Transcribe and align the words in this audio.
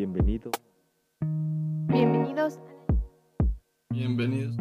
Bienvenido. 0.00 0.50
Bienvenidos. 1.88 2.58
Bienvenidos. 3.90 4.56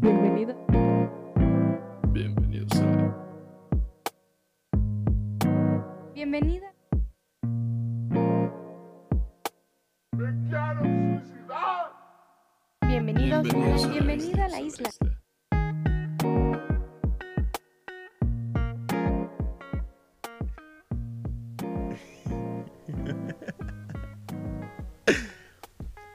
Bienvenido. 0.00 0.56
Bienvenidos 2.12 2.72
a 2.80 2.86
Bienvenida. 6.14 6.73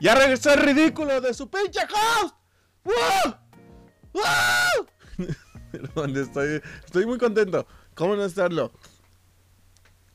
¡Ya 0.10 0.16
regresó 0.16 0.52
el 0.52 0.62
ridículo 0.62 1.22
de 1.22 1.36
su 1.36 1.52
pinche 1.52 1.82
host! 1.82 2.36
¡Wow! 2.84 3.36
¡Wow! 4.12 5.28
Perdón, 5.72 6.18
estoy, 6.18 6.62
estoy 6.84 7.06
muy 7.06 7.20
contento. 7.20 7.68
¿Cómo 7.94 8.16
no 8.16 8.26
estarlo? 8.26 8.72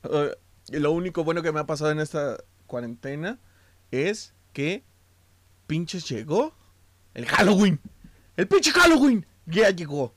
Eh, 0.03 0.35
lo 0.71 0.91
único 0.91 1.23
bueno 1.23 1.41
que 1.41 1.53
me 1.53 1.61
ha 1.61 1.65
pasado 1.65 1.91
en 1.91 2.01
esta 2.01 2.35
cuarentena 2.67 3.39
es 3.89 4.33
que 4.51 4.83
pinches 5.65 6.09
llegó 6.09 6.53
el 7.13 7.25
Halloween. 7.27 7.79
El 8.35 8.49
pinche 8.49 8.71
Halloween 8.71 9.25
ya 9.45 9.69
llegó. 9.69 10.13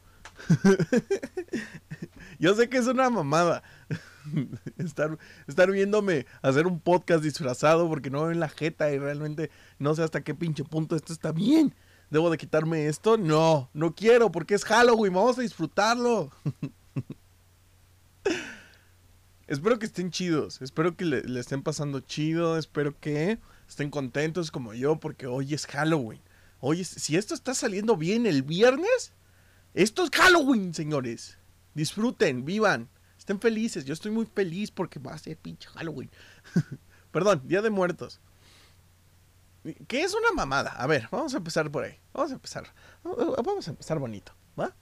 Yo 2.40 2.52
sé 2.56 2.68
que 2.68 2.78
es 2.78 2.88
una 2.88 3.10
mamada 3.10 3.62
estar, 4.78 5.18
estar 5.46 5.70
viéndome 5.70 6.26
hacer 6.42 6.66
un 6.66 6.80
podcast 6.80 7.22
disfrazado 7.22 7.88
porque 7.88 8.10
no 8.10 8.22
veo 8.22 8.30
en 8.32 8.40
la 8.40 8.48
jeta 8.48 8.90
y 8.92 8.98
realmente 8.98 9.50
no 9.78 9.94
sé 9.94 10.02
hasta 10.02 10.22
qué 10.22 10.34
pinche 10.34 10.64
punto 10.64 10.96
esto 10.96 11.12
está 11.12 11.32
bien. 11.32 11.74
¿Debo 12.10 12.30
de 12.30 12.38
quitarme 12.38 12.86
esto? 12.86 13.18
No, 13.18 13.68
no 13.74 13.94
quiero 13.94 14.32
porque 14.32 14.54
es 14.54 14.64
Halloween, 14.64 15.12
vamos 15.12 15.38
a 15.38 15.42
disfrutarlo. 15.42 16.30
espero 19.46 19.78
que 19.78 19.86
estén 19.86 20.10
chidos, 20.10 20.60
espero 20.62 20.96
que 20.96 21.04
le, 21.04 21.40
estén 21.40 21.62
pasando 21.62 22.00
chido, 22.00 22.58
espero 22.58 22.98
que 22.98 23.38
estén 23.68 23.90
contentos 23.90 24.50
como 24.50 24.74
yo 24.74 24.96
porque 25.00 25.26
hoy 25.26 25.54
es 25.54 25.66
Halloween. 25.66 26.20
Hoy 26.60 26.80
es- 26.80 26.88
si 26.88 27.16
esto 27.16 27.34
está 27.34 27.54
saliendo 27.54 27.96
bien 27.96 28.26
el 28.26 28.42
viernes, 28.42 29.12
esto 29.74 30.04
es 30.04 30.10
Halloween, 30.10 30.74
señores. 30.74 31.38
Disfruten, 31.74 32.44
vivan, 32.44 32.88
estén 33.28 33.40
felices. 33.40 33.84
Yo 33.84 33.92
estoy 33.92 34.10
muy 34.10 34.24
feliz 34.24 34.70
porque 34.70 34.98
va 34.98 35.12
a 35.12 35.18
ser 35.18 35.36
pinche 35.36 35.68
Halloween. 35.68 36.10
Perdón, 37.12 37.42
Día 37.44 37.60
de 37.60 37.68
Muertos. 37.68 38.20
¿Qué 39.86 40.02
es 40.02 40.14
una 40.14 40.32
mamada? 40.32 40.70
A 40.70 40.86
ver, 40.86 41.08
vamos 41.10 41.34
a 41.34 41.36
empezar 41.36 41.70
por 41.70 41.84
ahí. 41.84 41.98
Vamos 42.14 42.30
a 42.30 42.34
empezar. 42.34 42.64
Vamos 43.04 43.68
a 43.68 43.70
empezar 43.70 43.98
bonito, 43.98 44.32
¿va? 44.58 44.74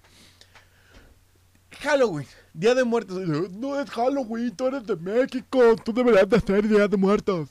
Halloween, 1.81 2.27
Día 2.55 2.75
de 2.75 2.85
Muertos. 2.85 3.51
No 3.51 3.81
es 3.81 3.91
Halloween, 3.91 4.55
tú 4.55 4.69
eres 4.69 4.87
de 4.87 4.95
México. 4.95 5.75
Tú 5.85 5.93
deberías 5.93 6.29
de 6.29 6.37
hacer 6.37 6.69
Día 6.69 6.87
de 6.87 6.97
Muertos. 6.97 7.51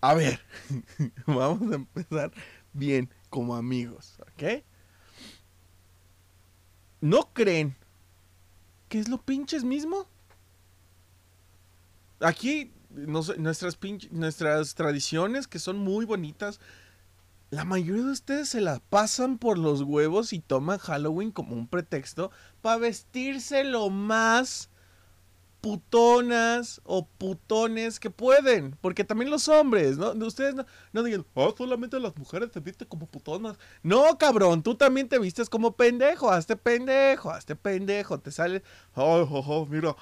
A 0.00 0.14
ver, 0.14 0.40
vamos 1.26 1.70
a 1.70 1.76
empezar 1.76 2.32
bien 2.72 3.08
como 3.30 3.54
amigos, 3.54 4.18
¿ok? 4.20 4.64
¿No 7.00 7.32
creen 7.32 7.76
que 8.88 8.98
es 8.98 9.08
lo 9.08 9.22
pinches 9.22 9.62
mismo? 9.62 10.08
Aquí, 12.22 12.72
nuestras, 12.90 13.78
nuestras 14.10 14.74
tradiciones, 14.74 15.46
que 15.46 15.58
son 15.58 15.78
muy 15.78 16.04
bonitas, 16.04 16.60
la 17.50 17.64
mayoría 17.64 18.04
de 18.04 18.12
ustedes 18.12 18.48
se 18.48 18.62
la 18.62 18.80
pasan 18.88 19.36
por 19.36 19.58
los 19.58 19.82
huevos 19.82 20.32
y 20.32 20.40
toman 20.40 20.78
Halloween 20.78 21.30
como 21.30 21.54
un 21.54 21.68
pretexto 21.68 22.30
para 22.62 22.78
vestirse 22.78 23.62
lo 23.62 23.90
más 23.90 24.70
putonas 25.60 26.80
o 26.84 27.06
putones 27.06 28.00
que 28.00 28.10
pueden. 28.10 28.76
Porque 28.80 29.04
también 29.04 29.30
los 29.30 29.48
hombres, 29.48 29.98
¿no? 29.98 30.12
Ustedes 30.26 30.54
no, 30.92 31.02
digan, 31.02 31.24
oh, 31.34 31.54
solamente 31.56 32.00
las 32.00 32.16
mujeres 32.16 32.50
se 32.52 32.60
visten 32.60 32.88
como 32.88 33.06
putonas. 33.06 33.58
No, 33.82 34.18
cabrón, 34.18 34.62
tú 34.62 34.74
también 34.74 35.08
te 35.08 35.18
vistes 35.18 35.50
como 35.50 35.76
pendejo, 35.76 36.30
hazte 36.30 36.56
pendejo, 36.56 37.30
hazte 37.30 37.54
pendejo, 37.54 38.18
te 38.18 38.32
sale, 38.32 38.62
oh, 38.94 39.28
oh, 39.30 39.66
mira, 39.66 39.94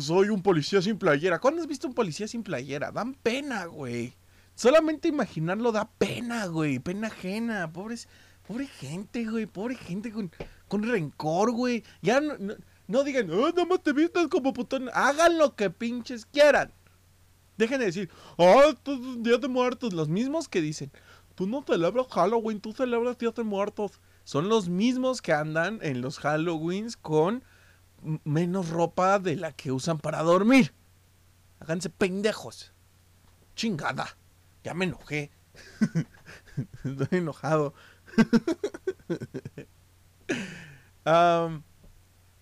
soy 0.00 0.28
un 0.28 0.42
policía 0.42 0.82
sin 0.82 0.98
playera. 0.98 1.38
¿Cuándo 1.38 1.62
has 1.62 1.66
visto 1.66 1.88
un 1.88 1.94
policía 1.94 2.28
sin 2.28 2.42
playera? 2.42 2.92
Dan 2.92 3.14
pena, 3.14 3.64
güey. 3.64 4.14
Solamente 4.54 5.08
imaginarlo 5.08 5.72
da 5.72 5.88
pena, 5.88 6.46
güey, 6.46 6.78
pena 6.78 7.06
ajena, 7.06 7.72
pobres, 7.72 8.08
pobre 8.46 8.66
gente, 8.66 9.24
güey, 9.24 9.46
pobre 9.46 9.76
gente 9.76 10.10
con, 10.10 10.32
con 10.66 10.82
rencor, 10.82 11.52
güey. 11.52 11.84
Ya 12.02 12.20
no, 12.20 12.36
no, 12.38 12.54
no 12.88 13.04
digan, 13.04 13.30
oh, 13.30 13.48
nada 13.50 13.64
más 13.64 13.82
te 13.82 13.92
vistes 13.92 14.28
como 14.28 14.52
putón. 14.52 14.90
Hagan 14.92 15.38
lo 15.38 15.54
que 15.54 15.70
pinches 15.70 16.26
quieran. 16.26 16.72
Dejen 17.56 17.80
de 17.80 17.86
decir, 17.86 18.10
oh, 18.36 18.74
Día 19.18 19.38
de 19.38 19.48
Muertos. 19.48 19.92
Los 19.92 20.08
mismos 20.08 20.48
que 20.48 20.60
dicen, 20.60 20.90
tú 21.34 21.46
no 21.46 21.62
celebras 21.66 22.06
Halloween, 22.10 22.60
tú 22.60 22.72
celebras 22.72 23.18
Día 23.18 23.30
de 23.30 23.44
Muertos. 23.44 24.00
Son 24.24 24.48
los 24.48 24.68
mismos 24.68 25.22
que 25.22 25.32
andan 25.32 25.78
en 25.82 26.00
los 26.00 26.18
Halloweens 26.18 26.96
con 26.96 27.42
menos 28.24 28.70
ropa 28.70 29.18
de 29.18 29.36
la 29.36 29.52
que 29.52 29.72
usan 29.72 29.98
para 29.98 30.22
dormir. 30.22 30.74
Háganse 31.60 31.90
pendejos. 31.90 32.72
Chingada. 33.54 34.16
Ya 34.64 34.74
me 34.74 34.84
enojé. 34.84 35.30
Estoy 36.84 37.18
enojado. 37.18 37.74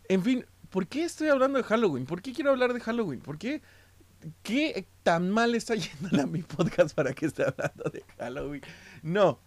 En 0.08 0.22
fin, 0.22 0.44
¿por 0.70 0.86
qué 0.88 1.04
estoy 1.04 1.28
hablando 1.28 1.58
de 1.58 1.64
Halloween? 1.64 2.04
¿Por 2.04 2.20
qué 2.22 2.32
quiero 2.32 2.50
hablar 2.50 2.72
de 2.72 2.80
Halloween? 2.80 3.20
¿Por 3.20 3.38
qué? 3.38 3.62
¿Qué 4.42 4.88
tan 5.02 5.30
mal 5.30 5.54
está 5.54 5.74
yendo 5.74 6.20
a 6.20 6.26
mi 6.26 6.42
podcast 6.42 6.94
para 6.94 7.12
que 7.12 7.26
esté 7.26 7.44
hablando 7.44 7.84
de 7.90 8.04
Halloween? 8.18 8.62
No. 9.02 9.38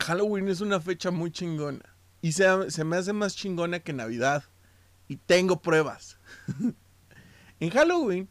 Halloween 0.00 0.48
es 0.48 0.60
una 0.60 0.80
fecha 0.80 1.10
muy 1.10 1.30
chingona. 1.30 1.84
Y 2.20 2.32
se, 2.32 2.70
se 2.70 2.84
me 2.84 2.96
hace 2.96 3.12
más 3.12 3.36
chingona 3.36 3.80
que 3.80 3.92
Navidad. 3.92 4.44
Y 5.08 5.16
tengo 5.16 5.60
pruebas. 5.60 6.18
en 7.60 7.70
Halloween 7.70 8.28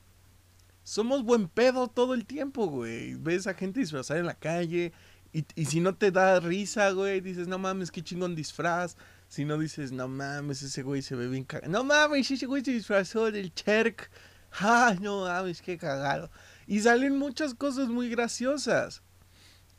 somos 0.84 1.24
buen 1.24 1.48
pedo 1.48 1.88
todo 1.88 2.14
el 2.14 2.26
tiempo, 2.26 2.68
güey. 2.68 3.16
Ves 3.16 3.48
a 3.48 3.54
gente 3.54 3.80
disfrazada 3.80 4.20
en 4.20 4.26
la 4.26 4.36
calle. 4.36 4.92
Y, 5.32 5.66
si 5.66 5.80
no 5.80 5.96
te 5.96 6.12
da 6.12 6.40
risa, 6.40 6.92
güey, 6.92 7.20
dices, 7.20 7.48
no 7.48 7.58
mames, 7.58 7.90
qué 7.92 8.04
chingón 8.04 8.36
disfraz. 8.36 8.98
Si 9.28 9.46
no 9.46 9.58
dices, 9.58 9.92
no 9.92 10.08
mames, 10.08 10.62
ese 10.62 10.84
güey 10.84 11.02
se 11.02 11.16
ve 11.16 11.28
bien 11.28 11.44
cagado. 11.44 11.72
No 11.72 11.84
mames, 11.84 12.30
ese 12.30 12.46
güey 12.46 12.64
se 12.64 12.72
disfrazó 12.72 13.32
del 13.32 13.54
Cherk. 13.54 14.10
Ah, 14.60 14.96
no 15.02 15.22
mames, 15.22 15.64
qué 15.64 15.80
cagado. 15.80 16.30
Y 16.68 16.82
salen 16.82 17.18
muchas 17.18 17.56
cosas 17.56 17.88
muy 17.88 18.08
graciosas. 18.10 19.02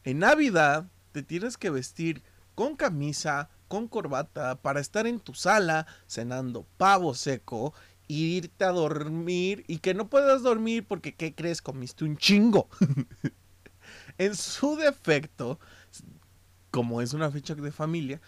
En 0.03 0.19
Navidad 0.19 0.89
te 1.13 1.23
tienes 1.23 1.57
que 1.57 1.71
vestir 1.71 2.25
con 2.55 2.77
camisa, 2.77 3.51
con 3.69 3.89
corbata, 3.89 4.61
para 4.63 4.81
estar 4.81 5.07
en 5.07 5.21
tu 5.21 5.35
sala 5.35 5.87
cenando 6.07 6.67
pavo 6.77 7.15
seco 7.15 7.75
irte 8.07 8.65
a 8.65 8.71
dormir 8.71 9.65
y 9.67 9.79
que 9.79 9.95
no 9.95 10.09
puedas 10.09 10.43
dormir 10.43 10.87
porque, 10.87 11.15
¿qué 11.15 11.35
crees? 11.35 11.63
Comiste 11.63 12.05
un 12.05 12.17
chingo. 12.17 12.69
en 14.19 14.35
su 14.35 14.77
defecto, 14.77 15.59
como 16.71 17.01
es 17.01 17.15
una 17.15 17.31
fecha 17.31 17.55
de 17.55 17.73
familia, 17.73 18.21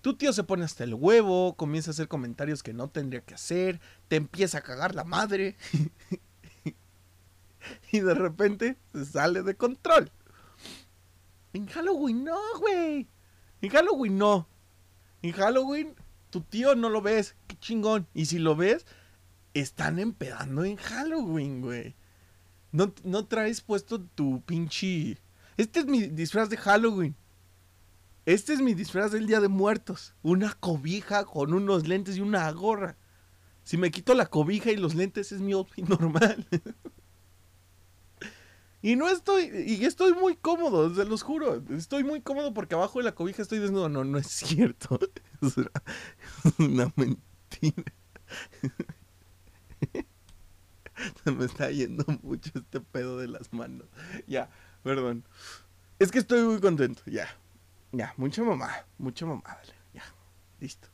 tu 0.00 0.16
tío 0.16 0.32
se 0.32 0.44
pone 0.44 0.64
hasta 0.64 0.84
el 0.84 0.94
huevo, 0.94 1.56
comienza 1.56 1.90
a 1.90 1.92
hacer 1.92 2.08
comentarios 2.08 2.62
que 2.62 2.72
no 2.72 2.88
tendría 2.88 3.20
que 3.20 3.34
hacer, 3.34 3.80
te 4.08 4.16
empieza 4.16 4.58
a 4.58 4.62
cagar 4.62 4.94
la 4.94 5.04
madre 5.04 5.56
y 7.92 8.00
de 8.00 8.14
repente 8.14 8.78
se 8.92 9.04
sale 9.04 9.42
de 9.42 9.56
control. 9.56 10.10
En 11.52 11.66
Halloween 11.66 12.24
no, 12.24 12.38
güey. 12.58 13.08
En 13.60 13.70
Halloween 13.70 14.18
no. 14.18 14.48
En 15.22 15.32
Halloween 15.32 15.94
tu 16.30 16.42
tío 16.42 16.76
no 16.76 16.88
lo 16.88 17.02
ves, 17.02 17.36
qué 17.46 17.56
chingón. 17.58 18.06
Y 18.14 18.26
si 18.26 18.38
lo 18.38 18.56
ves, 18.56 18.86
están 19.52 19.98
empedando 19.98 20.64
en 20.64 20.76
Halloween, 20.76 21.60
güey. 21.60 21.96
No, 22.72 22.94
no 23.04 23.26
traes 23.26 23.60
puesto 23.60 24.00
tu 24.00 24.42
pinche... 24.42 25.18
Este 25.56 25.80
es 25.80 25.86
mi 25.86 26.06
disfraz 26.06 26.48
de 26.48 26.56
Halloween. 26.56 27.16
Este 28.26 28.52
es 28.52 28.60
mi 28.60 28.74
disfraz 28.74 29.10
del 29.10 29.26
Día 29.26 29.40
de 29.40 29.48
Muertos. 29.48 30.14
Una 30.22 30.54
cobija 30.54 31.24
con 31.24 31.52
unos 31.52 31.88
lentes 31.88 32.16
y 32.16 32.20
una 32.20 32.50
gorra. 32.52 32.96
Si 33.64 33.76
me 33.76 33.90
quito 33.90 34.14
la 34.14 34.26
cobija 34.26 34.70
y 34.70 34.76
los 34.76 34.94
lentes 34.94 35.32
es 35.32 35.40
mi 35.40 35.52
outfit 35.52 35.86
normal. 35.88 36.46
y 38.82 38.96
no 38.96 39.08
estoy, 39.08 39.50
y 39.66 39.84
estoy 39.84 40.14
muy 40.14 40.36
cómodo, 40.36 40.94
se 40.94 41.04
los 41.04 41.22
juro. 41.22 41.62
Estoy 41.70 42.02
muy 42.02 42.22
cómodo 42.22 42.54
porque 42.54 42.74
abajo 42.74 42.98
de 42.98 43.04
la 43.04 43.14
cobija 43.14 43.42
estoy 43.42 43.58
desnudo. 43.58 43.88
No, 43.88 44.04
no 44.04 44.18
es 44.18 44.26
cierto. 44.28 44.98
Es 45.42 45.56
una, 46.58 46.92
mentira. 46.96 47.84
Se 51.24 51.30
me 51.30 51.46
está 51.46 51.70
yendo 51.70 52.04
mucho 52.22 52.50
este 52.54 52.80
pedo 52.80 53.18
de 53.18 53.28
las 53.28 53.52
manos. 53.52 53.86
Ya, 54.26 54.50
perdón. 54.82 55.24
Es 55.98 56.10
que 56.10 56.18
estoy 56.18 56.42
muy 56.42 56.60
contento, 56.60 57.02
ya. 57.06 57.26
Ya, 57.92 58.14
mucha 58.16 58.42
mamá, 58.42 58.70
mucha 58.98 59.26
mamá, 59.26 59.42
dale. 59.46 59.74
Ya, 59.94 60.04
listo. 60.60 60.88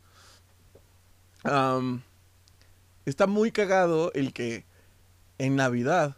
Está 3.04 3.26
muy 3.26 3.52
cagado 3.52 4.12
el 4.14 4.32
que 4.32 4.64
en 5.38 5.56
Navidad 5.56 6.16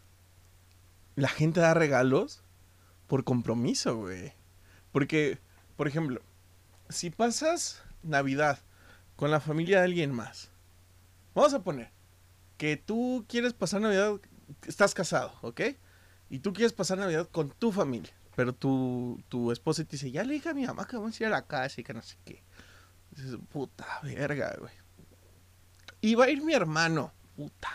la 1.19 1.29
gente 1.29 1.59
da 1.59 1.73
regalos 1.73 2.43
por 3.07 3.23
compromiso, 3.23 3.97
güey. 3.97 4.33
Porque, 4.91 5.39
por 5.75 5.87
ejemplo, 5.87 6.21
si 6.89 7.09
pasas 7.09 7.83
Navidad 8.03 8.59
con 9.15 9.31
la 9.31 9.39
familia 9.39 9.79
de 9.79 9.85
alguien 9.85 10.13
más, 10.13 10.49
vamos 11.35 11.53
a 11.53 11.63
poner 11.63 11.91
que 12.57 12.77
tú 12.77 13.25
quieres 13.27 13.53
pasar 13.53 13.81
Navidad, 13.81 14.19
estás 14.65 14.93
casado, 14.93 15.33
¿ok? 15.41 15.61
Y 16.29 16.39
tú 16.39 16.53
quieres 16.53 16.73
pasar 16.73 16.97
Navidad 16.97 17.27
con 17.29 17.49
tu 17.51 17.71
familia, 17.71 18.13
pero 18.35 18.53
tu, 18.53 19.21
tu 19.29 19.51
esposa 19.51 19.83
te 19.83 19.91
dice, 19.91 20.11
ya 20.11 20.23
le 20.23 20.33
dije 20.33 20.49
a 20.49 20.53
mi 20.53 20.65
mamá 20.65 20.85
que 20.85 20.97
vamos 20.97 21.19
a 21.19 21.23
ir 21.23 21.27
a 21.27 21.31
la 21.31 21.47
casa 21.47 21.81
y 21.81 21.83
que 21.83 21.93
no 21.93 22.01
sé 22.01 22.17
qué. 22.25 22.43
Dices, 23.11 23.37
puta 23.49 23.99
verga, 24.03 24.55
güey. 24.59 24.73
Y 26.01 26.15
va 26.15 26.25
a 26.25 26.29
ir 26.29 26.41
mi 26.43 26.53
hermano, 26.53 27.11
puta. 27.35 27.69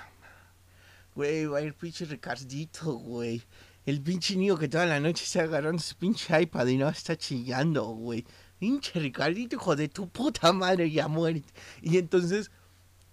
Güey, 1.15 1.47
va 1.47 1.59
a 1.59 1.63
ir 1.63 1.75
pinche 1.75 2.05
Ricardito, 2.05 2.95
güey. 2.95 3.43
El 3.87 4.01
pinche 4.01 4.35
niño 4.35 4.57
que 4.57 4.69
toda 4.69 4.87
la 4.87 4.99
noche 4.99 5.25
se 5.27 5.41
agarrando 5.41 5.81
su 5.81 5.95
pinche 5.95 6.41
iPad 6.43 6.67
y 6.67 6.77
no 6.77 6.89
está 6.89 7.17
chillando, 7.17 7.85
güey. 7.85 8.25
Pinche 8.59 8.99
Ricardito, 8.99 9.57
hijo 9.57 9.77
de 9.77 9.89
tu 9.89 10.09
puta 10.09 10.53
madre, 10.53 10.91
ya 10.91 11.07
muerte. 11.07 11.53
Y 11.83 11.99
entonces 11.99 12.51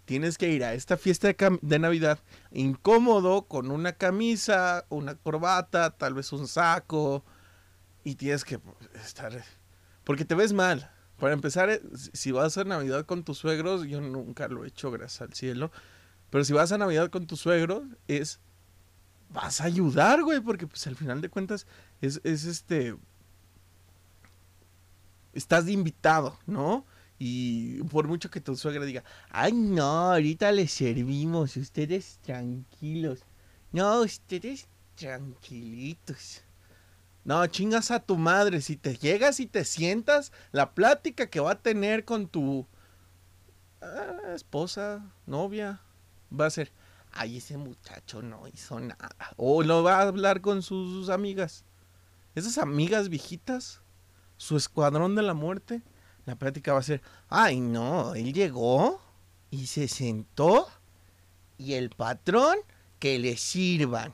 tienes 0.05 0.37
que 0.37 0.49
ir 0.49 0.63
a 0.63 0.73
esta 0.73 0.97
fiesta 0.97 1.27
de, 1.27 1.59
de 1.61 1.79
Navidad 1.79 2.19
incómodo, 2.51 3.47
con 3.47 3.69
una 3.69 3.93
camisa, 3.93 4.85
una 4.89 5.15
corbata, 5.15 5.91
tal 5.91 6.15
vez 6.15 6.31
un 6.33 6.47
saco. 6.47 7.23
Y 8.03 8.15
tienes 8.15 8.43
que 8.43 8.59
estar... 9.05 9.43
Porque 10.03 10.25
te 10.25 10.33
ves 10.33 10.53
mal. 10.53 10.89
Para 11.19 11.33
empezar, 11.33 11.79
si 12.13 12.31
vas 12.31 12.57
a 12.57 12.63
Navidad 12.63 13.05
con 13.05 13.23
tus 13.23 13.37
suegros, 13.37 13.83
yo 13.83 14.01
nunca 14.01 14.47
lo 14.47 14.65
he 14.65 14.69
hecho, 14.69 14.89
gracias 14.89 15.21
al 15.21 15.33
cielo. 15.35 15.71
Pero 16.31 16.43
si 16.43 16.53
vas 16.53 16.71
a 16.71 16.77
Navidad 16.79 17.11
con 17.11 17.27
tus 17.27 17.41
suegros, 17.41 17.83
es 18.07 18.39
vas 19.29 19.61
a 19.61 19.65
ayudar, 19.65 20.23
güey, 20.23 20.39
porque 20.39 20.65
pues 20.65 20.87
al 20.87 20.95
final 20.95 21.21
de 21.21 21.29
cuentas 21.29 21.67
es, 22.01 22.19
es 22.23 22.45
este... 22.45 22.95
Estás 25.33 25.65
de 25.65 25.71
invitado, 25.71 26.37
¿no? 26.45 26.85
Y 27.17 27.83
por 27.83 28.07
mucho 28.07 28.29
que 28.29 28.41
tu 28.41 28.55
suegra 28.55 28.83
diga, 28.83 29.03
ay 29.29 29.53
no, 29.53 30.11
ahorita 30.11 30.51
les 30.51 30.71
servimos, 30.71 31.55
ustedes 31.55 32.19
tranquilos. 32.23 33.23
No, 33.71 34.01
ustedes 34.01 34.67
tranquilitos. 34.95 36.43
No, 37.23 37.45
chingas 37.47 37.91
a 37.91 37.99
tu 37.99 38.17
madre, 38.17 38.61
si 38.61 38.75
te 38.75 38.95
llegas 38.95 39.39
y 39.39 39.45
te 39.45 39.63
sientas, 39.63 40.31
la 40.51 40.71
plática 40.73 41.27
que 41.27 41.39
va 41.39 41.51
a 41.51 41.61
tener 41.61 42.03
con 42.03 42.27
tu 42.27 42.65
ah, 43.81 44.33
esposa, 44.33 45.05
novia, 45.27 45.79
va 46.31 46.45
a 46.47 46.49
ser, 46.49 46.71
ay, 47.11 47.37
ese 47.37 47.57
muchacho 47.57 48.21
no 48.21 48.47
hizo 48.47 48.79
nada. 48.79 49.15
O 49.37 49.63
lo 49.63 49.83
va 49.83 49.97
a 49.97 50.07
hablar 50.07 50.41
con 50.41 50.61
sus, 50.61 51.09
amigas. 51.09 51.65
Esas 52.35 52.57
amigas 52.57 53.09
viejitas, 53.09 53.81
su 54.37 54.57
escuadrón 54.57 55.15
de 55.15 55.21
la 55.21 55.33
muerte, 55.33 55.81
la 56.25 56.35
plática 56.35 56.73
va 56.73 56.79
a 56.79 56.83
ser, 56.83 57.01
ay, 57.29 57.59
no, 57.59 58.15
él 58.15 58.33
llegó 58.33 59.01
y 59.49 59.67
se 59.67 59.87
sentó 59.87 60.67
y 61.57 61.73
el 61.73 61.89
patrón 61.89 62.57
que 62.99 63.19
le 63.19 63.37
sirvan. 63.37 64.13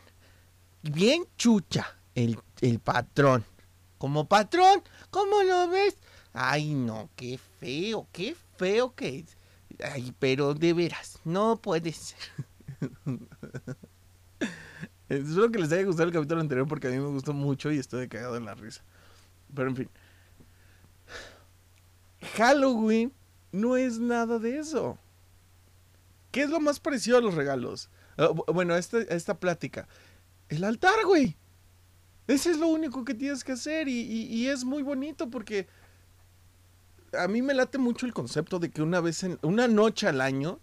Bien 0.81 1.25
chucha 1.37 1.97
el, 2.15 2.39
el 2.61 2.79
patrón. 2.79 3.45
Como 3.97 4.27
patrón, 4.27 4.83
¿cómo 5.09 5.43
lo 5.43 5.67
ves? 5.69 5.97
Ay, 6.33 6.73
no, 6.73 7.09
qué 7.15 7.39
feo, 7.59 8.07
qué 8.11 8.35
feo 8.57 8.93
que 8.95 9.19
es. 9.19 9.36
Ay, 9.83 10.13
pero 10.19 10.53
de 10.53 10.73
veras, 10.73 11.19
no 11.23 11.61
puede 11.61 11.91
ser. 11.93 12.17
Espero 15.09 15.51
que 15.51 15.59
les 15.59 15.71
haya 15.71 15.83
gustado 15.83 16.07
el 16.07 16.13
capítulo 16.13 16.41
anterior 16.41 16.67
porque 16.67 16.87
a 16.87 16.91
mí 16.91 16.97
me 16.97 17.07
gustó 17.07 17.33
mucho 17.33 17.71
y 17.71 17.77
estoy 17.77 18.07
cagado 18.09 18.35
en 18.35 18.45
la 18.45 18.55
risa. 18.55 18.83
Pero 19.53 19.69
en 19.69 19.75
fin. 19.75 19.89
Halloween 22.35 23.13
no 23.51 23.77
es 23.77 23.99
nada 23.99 24.39
de 24.39 24.59
eso. 24.59 24.97
¿Qué 26.31 26.43
es 26.43 26.49
lo 26.49 26.59
más 26.59 26.79
parecido 26.79 27.17
a 27.17 27.21
los 27.21 27.35
regalos? 27.35 27.89
Ah, 28.17 28.29
bu- 28.29 28.51
bueno, 28.53 28.75
esta, 28.75 28.99
esta 28.99 29.39
plática. 29.39 29.87
El 30.49 30.63
altar, 30.63 31.05
güey. 31.05 31.37
Ese 32.27 32.51
es 32.51 32.57
lo 32.57 32.67
único 32.67 33.05
que 33.05 33.13
tienes 33.13 33.43
que 33.45 33.53
hacer 33.53 33.87
y- 33.87 34.01
y 34.01 34.47
es 34.47 34.65
muy 34.65 34.83
bonito 34.83 35.29
porque 35.29 35.67
a 37.17 37.27
mí 37.27 37.41
me 37.41 37.53
late 37.53 37.77
mucho 37.77 38.05
el 38.05 38.13
concepto 38.13 38.59
de 38.59 38.69
que 38.69 38.81
una 38.81 39.01
vez 39.01 39.23
en 39.23 39.39
una 39.41 39.67
noche 39.67 40.07
al 40.07 40.21
año 40.21 40.59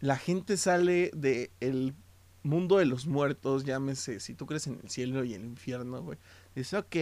la 0.00 0.16
gente 0.16 0.56
sale 0.56 1.10
de 1.14 1.52
el 1.60 1.94
mundo 2.42 2.78
de 2.78 2.86
los 2.86 3.06
muertos, 3.06 3.64
llámese, 3.64 4.20
si 4.20 4.34
tú 4.34 4.46
crees 4.46 4.66
en 4.66 4.80
el 4.82 4.90
cielo 4.90 5.24
y 5.24 5.34
el 5.34 5.44
infierno, 5.44 6.02
güey. 6.02 6.18
Dice, 6.54 6.76
ok, 6.76 6.96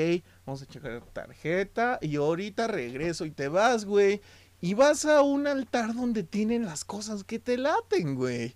vamos 0.44 0.62
a 0.62 0.66
checar 0.66 1.02
tarjeta 1.12 1.98
y 2.02 2.16
ahorita 2.16 2.66
regreso 2.66 3.24
y 3.24 3.30
te 3.30 3.48
vas, 3.48 3.84
güey. 3.84 4.20
Y 4.60 4.74
vas 4.74 5.06
a 5.06 5.22
un 5.22 5.46
altar 5.46 5.94
donde 5.94 6.22
tienen 6.22 6.66
las 6.66 6.84
cosas 6.84 7.24
que 7.24 7.38
te 7.38 7.56
laten, 7.56 8.14
güey. 8.14 8.54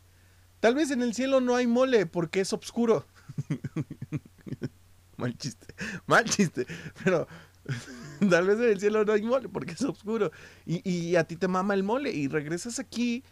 Tal 0.61 0.75
vez 0.75 0.91
en 0.91 1.03
el 1.03 1.15
cielo 1.15 1.41
no 1.41 1.57
hay 1.57 1.67
mole 1.67 2.07
porque 2.07 2.41
es 2.41 2.53
oscuro. 2.53 3.07
mal 5.17 5.37
chiste, 5.39 5.75
mal 6.07 6.25
chiste. 6.25 6.67
Pero 7.03 7.27
tal 8.31 8.47
vez 8.47 8.59
en 8.59 8.65
el 8.65 8.81
cielo 8.81 9.05
no 9.05 9.13
hay 9.13 9.23
mole 9.23 9.49
porque 9.49 9.73
es 9.73 9.83
oscuro. 9.83 10.31
Y, 10.67 10.89
y 10.89 11.17
a 11.17 11.25
ti 11.25 11.37
te 11.37 11.49
mama 11.49 11.75
el 11.75 11.83
mole 11.83 12.11
y 12.11 12.29
regresas 12.29 12.79
aquí 12.79 13.25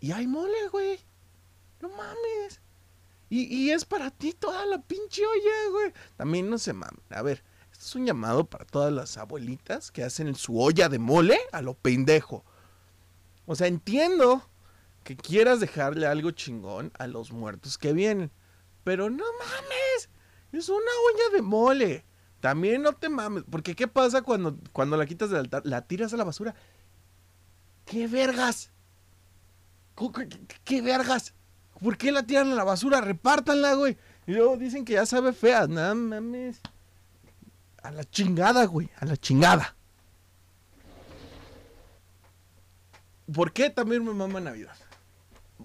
y 0.00 0.12
hay 0.12 0.26
mole, 0.26 0.68
güey. 0.70 0.98
No 1.80 1.88
mames. 1.88 2.60
Y, 3.28 3.42
y 3.54 3.70
es 3.70 3.84
para 3.84 4.10
ti 4.10 4.32
toda 4.32 4.64
la 4.66 4.80
pinche 4.80 5.26
olla, 5.26 5.70
güey. 5.70 5.92
También 6.16 6.48
no 6.48 6.58
se 6.58 6.72
mamen. 6.72 7.02
A 7.10 7.22
ver, 7.22 7.42
esto 7.72 7.84
es 7.84 7.94
un 7.96 8.06
llamado 8.06 8.44
para 8.44 8.64
todas 8.64 8.92
las 8.92 9.16
abuelitas 9.16 9.90
que 9.90 10.04
hacen 10.04 10.34
su 10.34 10.60
olla 10.60 10.88
de 10.88 10.98
mole 10.98 11.38
a 11.52 11.62
lo 11.62 11.74
pendejo. 11.74 12.44
O 13.46 13.54
sea, 13.54 13.66
entiendo 13.66 14.48
que 15.04 15.16
quieras 15.16 15.60
dejarle 15.60 16.06
algo 16.06 16.30
chingón 16.30 16.92
a 16.98 17.06
los 17.06 17.32
muertos 17.32 17.78
que 17.78 17.92
vienen. 17.92 18.30
Pero 18.84 19.10
no 19.10 19.24
mames. 19.38 20.08
Es 20.52 20.68
una 20.68 20.78
olla 20.78 21.36
de 21.36 21.42
mole. 21.42 22.04
También 22.40 22.82
no 22.82 22.92
te 22.92 23.08
mames. 23.08 23.44
Porque 23.50 23.74
¿qué 23.74 23.88
pasa 23.88 24.22
cuando, 24.22 24.58
cuando 24.72 24.96
la 24.96 25.06
quitas 25.06 25.30
del 25.30 25.40
altar? 25.40 25.62
La 25.64 25.82
tiras 25.82 26.12
a 26.12 26.16
la 26.16 26.24
basura. 26.24 26.54
¿Qué 27.84 28.06
vergas? 28.06 28.70
¿Cu- 29.94 30.12
cu- 30.12 30.28
¿Qué, 30.28 30.46
qué 30.64 30.82
vergas? 30.82 31.34
¿Por 31.80 31.96
qué 31.96 32.12
la 32.12 32.24
tiran 32.24 32.50
a 32.52 32.54
la 32.54 32.64
basura? 32.64 33.00
Repártanla, 33.00 33.74
güey. 33.74 33.96
Y 34.26 34.32
luego 34.32 34.56
dicen 34.56 34.84
que 34.84 34.94
ya 34.94 35.06
sabe 35.06 35.32
fea. 35.32 35.66
No 35.66 35.94
mames. 35.94 36.60
A 37.82 37.90
la 37.90 38.04
chingada, 38.04 38.64
güey. 38.66 38.90
A 38.98 39.04
la 39.06 39.16
chingada. 39.16 39.74
¿Por 43.32 43.52
qué 43.52 43.70
también 43.70 44.04
me 44.04 44.12
mama 44.12 44.40
Navidad? 44.40 44.76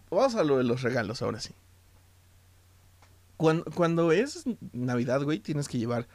Vamos 0.10 0.36
a 0.36 0.44
lo 0.44 0.58
de 0.58 0.64
los 0.64 0.82
regalos 0.82 1.22
ahora 1.22 1.40
sí. 1.40 1.54
Cuando, 3.38 3.66
cuando 3.66 4.12
es 4.12 4.44
Navidad, 4.72 5.22
güey, 5.24 5.40
tienes 5.40 5.68
que 5.68 5.78
llevar 5.78 6.08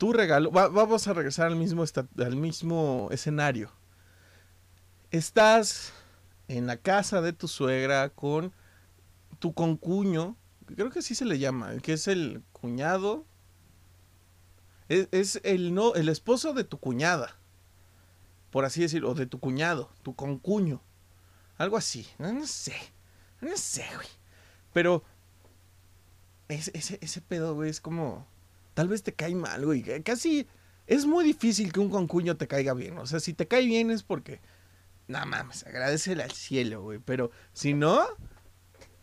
tu 0.00 0.14
regalo. 0.14 0.50
Va- 0.50 0.68
vamos 0.68 1.06
a 1.06 1.12
regresar 1.12 1.46
al 1.48 1.56
mismo, 1.56 1.84
al 2.16 2.36
mismo 2.36 3.08
escenario. 3.10 3.70
Estás 5.10 5.92
en 6.48 6.66
la 6.66 6.78
casa 6.78 7.20
de 7.20 7.34
tu 7.34 7.48
suegra 7.48 8.08
con 8.08 8.50
tu 9.40 9.52
concuño. 9.52 10.36
Creo 10.64 10.88
que 10.88 11.00
así 11.00 11.14
se 11.14 11.26
le 11.26 11.38
llama, 11.38 11.76
que 11.82 11.92
es 11.92 12.08
el 12.08 12.42
cuñado. 12.52 13.26
Es, 14.88 15.08
es 15.12 15.38
el 15.44 15.74
no, 15.74 15.94
el 15.94 16.08
esposo 16.08 16.54
de 16.54 16.64
tu 16.64 16.78
cuñada. 16.80 17.36
Por 18.50 18.64
así 18.64 18.80
decirlo, 18.80 19.10
o 19.10 19.14
de 19.14 19.26
tu 19.26 19.38
cuñado, 19.38 19.90
tu 20.02 20.16
concuño. 20.16 20.80
Algo 21.58 21.76
así. 21.76 22.06
No, 22.18 22.46
sé. 22.46 22.74
No 23.42 23.54
sé, 23.54 23.84
güey. 23.96 24.08
Pero 24.72 25.04
ese, 26.48 26.98
ese 27.02 27.20
pedo, 27.20 27.54
güey, 27.54 27.68
es 27.68 27.82
como. 27.82 28.26
Tal 28.80 28.88
vez 28.88 29.02
te 29.02 29.12
cae 29.12 29.34
mal, 29.34 29.66
güey. 29.66 29.82
Casi. 30.02 30.46
Es 30.86 31.04
muy 31.04 31.22
difícil 31.22 31.70
que 31.70 31.80
un 31.80 31.90
concuño 31.90 32.38
te 32.38 32.48
caiga 32.48 32.72
bien. 32.72 32.96
O 32.96 33.06
sea, 33.06 33.20
si 33.20 33.34
te 33.34 33.46
cae 33.46 33.66
bien 33.66 33.90
es 33.90 34.02
porque. 34.02 34.40
No 35.06 35.26
mames, 35.26 35.66
agradecele 35.66 36.22
al 36.22 36.30
cielo, 36.30 36.80
güey. 36.80 36.98
Pero 36.98 37.30
si 37.52 37.74
no, 37.74 38.06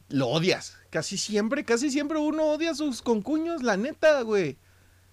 lo 0.10 0.29
odias. 0.29 0.79
Casi 0.89 1.19
siempre, 1.19 1.63
casi 1.63 1.91
siempre 1.91 2.17
uno 2.17 2.46
odia 2.46 2.72
a 2.72 2.74
sus 2.74 3.03
concuños, 3.03 3.62
la 3.62 3.77
neta, 3.77 4.19
güey. 4.24 4.57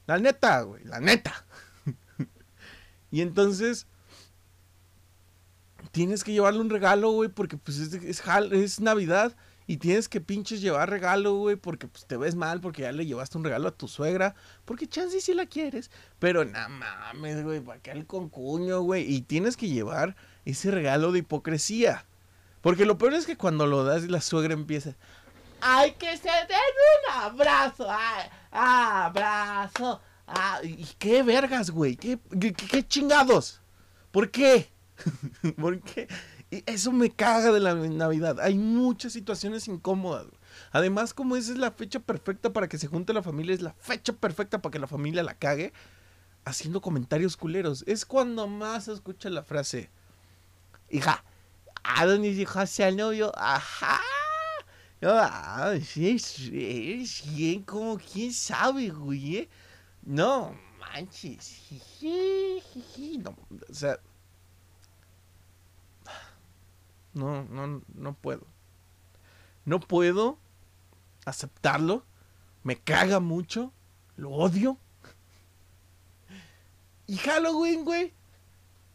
La 0.06 0.16
neta, 0.16 0.62
güey, 0.62 0.83
la 0.85 0.99
neta. 0.99 1.44
y 3.11 3.21
entonces. 3.21 3.87
Tienes 5.90 6.25
que 6.25 6.33
llevarle 6.33 6.61
un 6.61 6.71
regalo, 6.71 7.11
güey, 7.11 7.28
porque 7.28 7.59
pues 7.59 7.76
es, 7.76 8.23
es 8.23 8.80
Navidad. 8.80 9.37
Y 9.66 9.78
tienes 9.78 10.09
que 10.09 10.21
pinches 10.21 10.61
llevar 10.61 10.90
regalo, 10.90 11.35
güey, 11.37 11.56
porque 11.56 11.88
pues, 11.88 12.06
te 12.06 12.16
ves 12.16 12.35
mal, 12.35 12.61
porque 12.61 12.83
ya 12.83 12.92
le 12.92 13.06
llevaste 13.06 13.38
un 13.38 13.44
regalo 13.44 13.68
a 13.68 13.76
tu 13.76 13.88
suegra, 13.88 14.35
porque 14.64 14.87
chance 14.87 15.21
si 15.21 15.35
la 15.35 15.47
quieres, 15.47 15.90
pero 16.18 16.44
nada 16.44 16.68
mames, 16.68 17.42
güey, 17.42 17.61
para 17.61 17.80
que 17.80 17.90
el 17.90 18.06
concuño, 18.06 18.80
güey, 18.83 19.11
y 19.11 19.23
tienes 19.23 19.56
que 19.56 19.68
llevar 19.68 20.16
ese 20.44 20.71
regalo 20.71 21.12
de 21.12 21.21
hipocresía. 21.21 22.04
Porque 22.61 22.87
lo 22.87 22.99
peor 22.99 23.14
es 23.14 23.26
que 23.26 23.37
cuando 23.37 23.66
lo 23.66 23.85
das 23.85 24.04
la 24.04 24.21
suegra 24.21 24.54
empieza, 24.54 24.94
¡ay, 25.61 25.92
que 25.92 26.16
se 26.16 26.28
den 26.28 26.59
un 27.06 27.23
abrazo! 27.23 27.87
¡Ay, 27.88 28.28
abrazo! 28.50 30.00
Ah, 30.26 30.61
¿Y 30.62 30.87
qué 30.99 31.23
vergas, 31.23 31.71
güey? 31.71 31.97
¿Qué, 31.97 32.18
qué, 32.40 32.52
qué 32.52 32.87
chingados? 32.87 33.61
¿Por 34.11 34.30
qué? 34.30 34.71
¿Por 35.61 35.80
qué? 35.83 36.09
Eso 36.66 36.92
me 36.92 37.11
caga 37.11 37.52
de 37.52 37.61
la 37.61 37.75
Navidad. 37.75 38.40
Hay 38.40 38.56
muchas 38.56 39.12
situaciones 39.12 39.66
incómodas. 39.68 40.26
Además, 40.73 41.14
como 41.14 41.37
esa 41.37 41.52
es 41.52 41.58
la 41.58 41.70
fecha 41.70 42.00
perfecta 42.00 42.52
para 42.52 42.68
que 42.68 42.78
se 42.78 42.87
junte 42.87 43.12
la 43.12 43.23
familia, 43.23 43.54
es 43.54 43.62
la 43.62 43.73
fecha 43.73 44.12
perfecta 44.12 44.61
para 44.61 44.73
que 44.73 44.78
la 44.78 44.87
familia 44.87 45.23
la 45.23 45.34
cague 45.34 45.73
haciendo 46.44 46.80
comentarios 46.80 47.37
culeros. 47.37 47.84
Es 47.87 48.04
cuando 48.04 48.46
más 48.46 48.84
se 48.84 48.92
escucha 48.92 49.30
la 49.30 49.42
frase, 49.42 49.90
hija, 50.90 51.25
¿a 51.82 52.06
dónde 52.06 52.32
dijo 52.32 52.58
hacia 52.58 52.88
el 52.88 52.96
novio? 52.96 53.32
Ajá. 53.37 54.00
Ah, 55.02 55.75
sí, 55.84 56.18
sí, 56.18 57.06
sí, 57.06 57.62
como 57.66 57.99
quién 57.99 58.32
sabe, 58.32 58.88
güey. 58.88 59.37
¿eh? 59.37 59.49
No, 60.02 60.56
manches. 60.78 61.61
No, 63.23 63.37
o 63.68 63.75
sea, 63.75 63.99
no, 67.14 67.44
no, 67.44 67.83
no 67.94 68.14
puedo. 68.14 68.47
No 69.64 69.80
puedo 69.80 70.38
aceptarlo. 71.25 72.04
Me 72.62 72.76
caga 72.76 73.21
mucho. 73.21 73.73
Lo 74.16 74.30
odio. 74.30 74.78
Y 77.06 77.16
Halloween, 77.16 77.85
güey. 77.85 78.12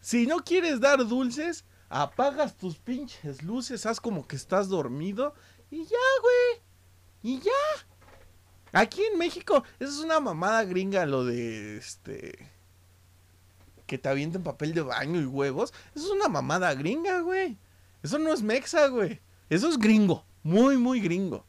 Si 0.01 0.25
no 0.27 0.43
quieres 0.43 0.79
dar 0.79 1.05
dulces, 1.07 1.65
apagas 1.89 2.55
tus 2.55 2.77
pinches 2.77 3.43
luces, 3.43 3.85
haz 3.85 3.99
como 3.99 4.27
que 4.27 4.35
estás 4.35 4.69
dormido 4.69 5.33
y 5.69 5.83
ya, 5.83 5.97
güey. 6.21 6.63
Y 7.21 7.39
ya. 7.39 7.51
Aquí 8.71 9.01
en 9.03 9.17
México, 9.17 9.63
eso 9.79 9.91
es 9.91 9.99
una 9.99 10.19
mamada 10.19 10.63
gringa 10.63 11.05
lo 11.05 11.25
de 11.25 11.77
este 11.77 12.51
que 13.87 13.97
te 13.97 14.07
avienten 14.07 14.43
papel 14.43 14.75
de 14.75 14.81
baño 14.81 15.19
y 15.19 15.25
huevos. 15.25 15.73
Eso 15.95 16.05
es 16.05 16.11
una 16.11 16.27
mamada 16.27 16.73
gringa, 16.75 17.21
güey. 17.21 17.57
Eso 18.03 18.19
no 18.19 18.33
es 18.33 18.41
mexa, 18.41 18.87
güey. 18.87 19.19
Eso 19.49 19.69
es 19.69 19.77
gringo. 19.77 20.25
Muy, 20.43 20.77
muy 20.77 21.01
gringo. 21.01 21.45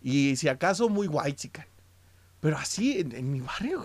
Y 0.00 0.36
si 0.36 0.48
acaso 0.48 0.88
muy 0.88 1.06
white 1.06 1.36
chican. 1.36 1.66
Pero 2.40 2.58
así, 2.58 2.98
en, 2.98 3.30
mi 3.30 3.40
barrio, 3.40 3.84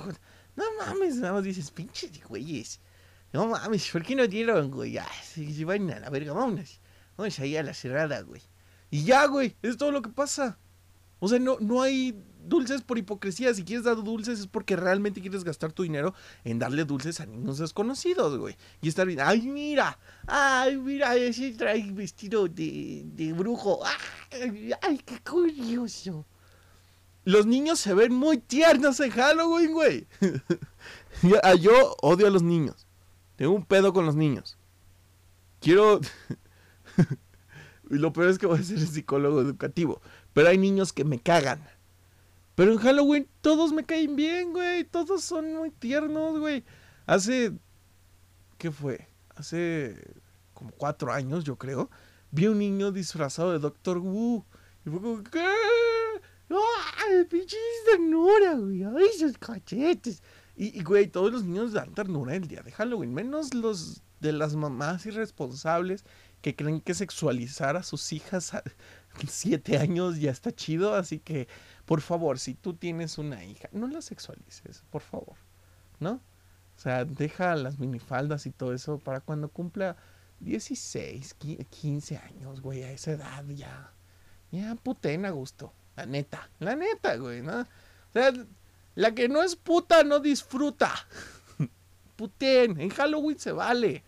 no 0.56 0.64
mames, 0.80 1.18
nada 1.18 1.34
más 1.34 1.44
dices, 1.44 1.70
pinches 1.70 2.24
güeyes. 2.26 2.80
No 3.32 3.48
mames, 3.48 3.90
¿por 3.92 4.04
qué 4.04 4.16
no 4.16 4.28
dieron, 4.28 4.72
güey? 4.72 4.94
Ya, 4.94 5.08
se 5.24 5.64
van 5.64 5.92
a 5.92 6.00
la 6.00 6.10
verga, 6.10 6.34
vámonos. 6.34 6.80
Vamos 7.16 7.40
ahí 7.40 7.56
a 7.56 7.64
la 7.64 7.74
cerrada, 7.74 8.22
güey. 8.22 8.42
Y 8.90 9.04
ya, 9.04 9.26
güey, 9.28 9.56
es 9.62 9.78
todo 9.78 9.92
lo 9.92 10.02
que 10.02 10.10
pasa. 10.10 10.58
O 11.20 11.28
sea, 11.28 11.40
no, 11.40 11.58
no 11.60 11.82
hay 11.82 12.20
dulces 12.48 12.82
por 12.82 12.98
hipocresía. 12.98 13.54
Si 13.54 13.64
quieres 13.64 13.86
dar 13.86 13.96
dulces 13.98 14.40
es 14.40 14.48
porque 14.48 14.76
realmente 14.76 15.22
quieres 15.22 15.44
gastar 15.44 15.72
tu 15.72 15.84
dinero 15.84 16.14
en 16.44 16.60
darle 16.60 16.86
dulces 16.86 17.20
a 17.20 17.26
niños 17.26 17.58
desconocidos, 17.58 18.38
güey. 18.38 18.56
Y 18.82 18.90
estar 18.90 19.06
bien, 19.08 19.20
ay, 19.22 19.42
mira, 19.42 19.98
ay, 20.26 20.78
mira, 20.78 21.16
ese 21.16 21.52
trae 21.52 21.92
vestido 21.92 22.48
de, 22.48 23.34
brujo. 23.38 23.82
Ay, 24.82 25.02
qué 25.06 25.20
curioso. 25.20 26.26
Los 27.24 27.46
niños 27.46 27.80
se 27.80 27.94
ven 27.94 28.14
muy 28.14 28.38
tiernos 28.38 29.00
en 29.02 29.12
Halloween, 29.12 29.74
güey. 29.74 30.08
Ah, 31.42 31.56
yo 31.56 31.96
odio 32.04 32.28
a 32.28 32.30
los 32.30 32.44
niños. 32.44 32.86
Tengo 33.38 33.54
un 33.54 33.66
pedo 33.66 33.92
con 33.92 34.06
los 34.06 34.16
niños. 34.16 34.56
Quiero... 35.60 36.00
y 37.90 37.96
lo 37.96 38.14
peor 38.14 38.30
es 38.30 38.38
que 38.38 38.46
voy 38.46 38.60
a 38.60 38.64
ser 38.64 38.80
psicólogo 38.80 39.42
educativo. 39.42 40.00
Pero 40.34 40.50
hay 40.50 40.60
niños 40.60 40.94
que 40.94 41.04
me 41.04 41.20
cagan. 41.20 41.68
Pero 42.58 42.72
en 42.72 42.80
Halloween 42.80 43.30
todos 43.42 43.72
me 43.72 43.86
caen 43.86 44.16
bien, 44.16 44.52
güey. 44.52 44.84
Todos 44.84 45.24
son 45.24 45.54
muy 45.54 45.70
tiernos, 45.70 46.40
güey. 46.40 46.66
Hace... 47.06 47.54
¿Qué 48.58 48.72
fue? 48.72 49.08
Hace 49.36 50.16
como 50.56 50.72
cuatro 50.72 51.14
años, 51.14 51.44
yo 51.44 51.56
creo. 51.56 51.92
Vi 52.32 52.48
un 52.48 52.58
niño 52.58 52.92
disfrazado 52.92 53.52
de 53.52 53.60
Doctor 53.60 54.00
Wu. 54.00 54.44
Y 54.84 54.90
fue 54.90 55.00
como, 55.00 55.24
¿qué? 55.24 55.46
¡Ay, 56.50 57.26
pinche 57.30 57.58
ternura, 57.92 58.56
güey! 58.56 58.84
¡Ay, 58.84 59.06
esos 59.14 59.38
cachetes! 59.38 60.24
Y, 60.56 60.82
güey, 60.82 61.06
todos 61.06 61.32
los 61.32 61.44
niños 61.44 61.74
dan 61.74 61.94
ternura 61.94 62.36
el 62.36 62.48
día 62.48 62.64
de 62.64 62.72
Halloween. 62.72 63.14
Menos 63.14 63.54
los 63.54 64.02
de 64.20 64.32
las 64.32 64.56
mamás 64.56 65.06
irresponsables 65.06 66.06
que 66.42 66.56
creen 66.56 66.82
que 66.82 66.94
sexualizar 66.94 67.78
a 67.78 67.84
sus 67.84 68.14
hijas 68.14 68.54
a 68.54 68.64
siete 69.28 69.78
años 69.78 70.20
ya 70.20 70.32
está 70.32 70.52
chido. 70.52 70.96
Así 70.96 71.20
que 71.20 71.48
por 71.86 72.02
favor, 72.02 72.38
si 72.38 72.54
tú 72.54 72.74
tienes 72.74 73.18
una 73.18 73.46
hija, 73.46 73.70
no 73.72 73.88
la 73.88 74.02
sexualices, 74.02 74.84
por 74.90 75.02
favor, 75.02 75.38
¿no? 76.00 76.22
O 76.76 76.80
sea, 76.80 77.06
deja 77.06 77.56
las 77.56 77.80
minifaldas 77.80 78.46
y 78.46 78.52
todo 78.52 78.74
eso 78.74 79.00
para 79.00 79.22
cuando 79.22 79.48
cumpla 79.48 79.96
16, 80.42 81.36
15 81.70 82.18
años, 82.18 82.62
güey, 82.62 82.84
a 82.84 82.92
esa 82.92 83.12
edad 83.12 83.46
ya. 83.48 83.94
Ya 84.52 84.76
puten 84.76 85.26
a 85.26 85.32
gusto, 85.32 85.74
la 85.96 86.06
neta, 86.06 86.50
la 86.60 86.76
neta, 86.76 87.16
güey, 87.16 87.42
¿no? 87.42 87.62
O 87.62 88.14
sea, 88.14 88.34
la 88.96 89.16
que 89.16 89.30
no 89.30 89.42
es 89.42 89.56
puta 89.56 90.04
no 90.04 90.20
disfruta. 90.20 90.94
Puten, 92.18 92.82
en 92.82 92.90
Halloween 92.90 93.40
se 93.40 93.52
vale. 93.52 94.04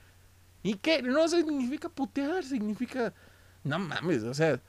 ¿Y 0.64 0.76
qué? 0.76 1.02
No 1.02 1.28
significa 1.28 1.90
putear, 1.90 2.44
significa... 2.44 3.14
No 3.64 3.80
mames, 3.80 4.24
o 4.24 4.34
sea, 4.34 4.62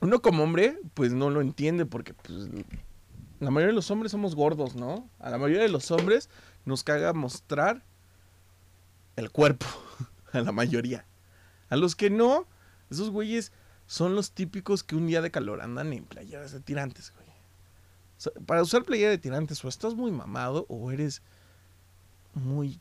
uno 0.00 0.20
como 0.20 0.42
hombre, 0.42 0.78
pues 0.94 1.12
no 1.12 1.30
lo 1.30 1.40
entiende 1.40 1.86
porque 1.86 2.14
pues, 2.14 2.48
la 3.40 3.50
mayoría 3.50 3.68
de 3.68 3.76
los 3.76 3.90
hombres 3.90 4.12
somos 4.12 4.34
gordos, 4.34 4.74
¿no? 4.74 5.08
A 5.18 5.30
la 5.30 5.38
mayoría 5.38 5.62
de 5.62 5.68
los 5.68 5.90
hombres 5.90 6.28
nos 6.64 6.84
caga 6.84 7.12
mostrar 7.12 7.84
el 9.16 9.30
cuerpo, 9.30 9.66
a 10.32 10.40
la 10.40 10.52
mayoría. 10.52 11.06
A 11.68 11.76
los 11.76 11.96
que 11.96 12.10
no, 12.10 12.46
esos 12.90 13.10
güeyes 13.10 13.52
son 13.86 14.14
los 14.14 14.32
típicos 14.32 14.82
que 14.82 14.96
un 14.96 15.06
día 15.06 15.22
de 15.22 15.30
calor 15.30 15.60
andan 15.60 15.92
en 15.92 16.04
playeras 16.04 16.52
de 16.52 16.60
tirantes, 16.60 17.12
güey. 17.14 18.44
para 18.44 18.62
usar 18.62 18.84
playera 18.84 19.10
de 19.10 19.18
tirantes, 19.18 19.64
o 19.64 19.68
estás 19.68 19.94
muy 19.94 20.10
mamado 20.10 20.66
o 20.68 20.90
eres 20.90 21.22
muy, 22.34 22.80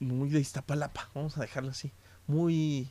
muy 0.00 0.30
de 0.30 0.40
Iztapalapa, 0.40 1.10
vamos 1.14 1.36
a 1.36 1.40
dejarlo 1.40 1.70
así. 1.70 1.92
Muy 2.26 2.90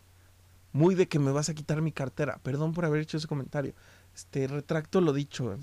muy 0.74 0.96
de 0.96 1.08
que 1.08 1.20
me 1.20 1.32
vas 1.32 1.50
a 1.50 1.54
quitar 1.54 1.82
mi 1.82 1.92
cartera. 1.92 2.40
Perdón 2.44 2.74
por 2.74 2.84
haber 2.84 3.02
hecho 3.02 3.18
ese 3.18 3.28
comentario. 3.28 3.74
Este, 4.14 4.48
retracto 4.48 5.02
lo 5.02 5.14
dicho. 5.14 5.58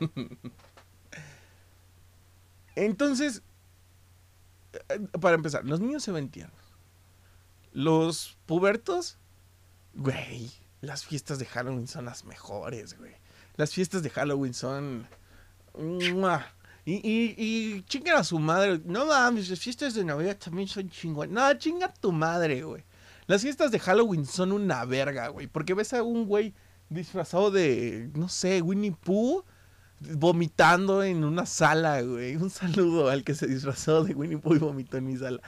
Entonces, 2.76 3.42
eh, 4.88 5.00
para 5.20 5.34
empezar, 5.34 5.64
los 5.64 5.80
niños 5.80 6.04
se 6.04 6.12
ven 6.12 6.30
tiernos. 6.30 6.56
Los 7.72 8.38
pubertos, 8.46 9.18
güey, 9.94 10.50
las 10.80 11.04
fiestas 11.04 11.38
de 11.38 11.46
Halloween 11.46 11.88
son 11.88 12.04
las 12.04 12.24
mejores, 12.24 12.96
güey. 12.96 13.14
Las 13.56 13.74
fiestas 13.74 14.02
de 14.02 14.10
Halloween 14.10 14.54
son... 14.54 15.08
Y, 16.84 16.94
y, 16.94 17.34
y 17.38 17.82
chingan 17.82 18.16
a 18.16 18.24
su 18.24 18.38
madre. 18.38 18.80
No 18.84 19.06
mames, 19.06 19.48
las 19.48 19.60
fiestas 19.60 19.94
de 19.94 20.04
Navidad 20.04 20.36
también 20.36 20.68
son 20.68 20.88
chingón. 20.88 21.32
No, 21.32 21.52
chinga 21.54 21.86
a 21.86 21.94
tu 21.94 22.12
madre, 22.12 22.62
güey. 22.62 22.84
Las 23.26 23.42
fiestas 23.42 23.70
de 23.70 23.78
Halloween 23.78 24.26
son 24.26 24.52
una 24.52 24.84
verga, 24.84 25.28
güey. 25.28 25.46
Porque 25.46 25.74
ves 25.74 25.92
a 25.92 26.02
un 26.02 26.26
güey 26.26 26.54
disfrazado 26.88 27.50
de, 27.50 28.10
no 28.14 28.28
sé, 28.28 28.62
Winnie 28.62 28.92
Pooh 28.92 29.44
vomitando 30.00 31.02
en 31.02 31.24
una 31.24 31.46
sala, 31.46 32.02
güey. 32.02 32.36
Un 32.36 32.50
saludo 32.50 33.08
al 33.08 33.24
que 33.24 33.34
se 33.34 33.46
disfrazó 33.46 34.04
de 34.04 34.14
Winnie 34.14 34.38
Pooh 34.38 34.54
y 34.54 34.58
vomitó 34.58 34.96
en 34.96 35.06
mi 35.06 35.16
sala. 35.16 35.40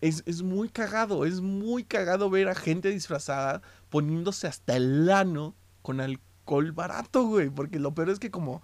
es, 0.00 0.22
es, 0.26 0.42
muy 0.42 0.68
cagado, 0.68 1.24
es 1.24 1.40
muy 1.40 1.84
cagado 1.84 2.28
ver 2.30 2.48
a 2.48 2.54
gente 2.54 2.90
disfrazada 2.90 3.62
poniéndose 3.88 4.46
hasta 4.46 4.76
el 4.76 5.06
lano 5.06 5.54
con 5.82 6.00
alcohol 6.00 6.72
barato, 6.72 7.24
güey. 7.26 7.50
Porque 7.50 7.78
lo 7.78 7.94
peor 7.94 8.10
es 8.10 8.18
que 8.18 8.30
como 8.30 8.62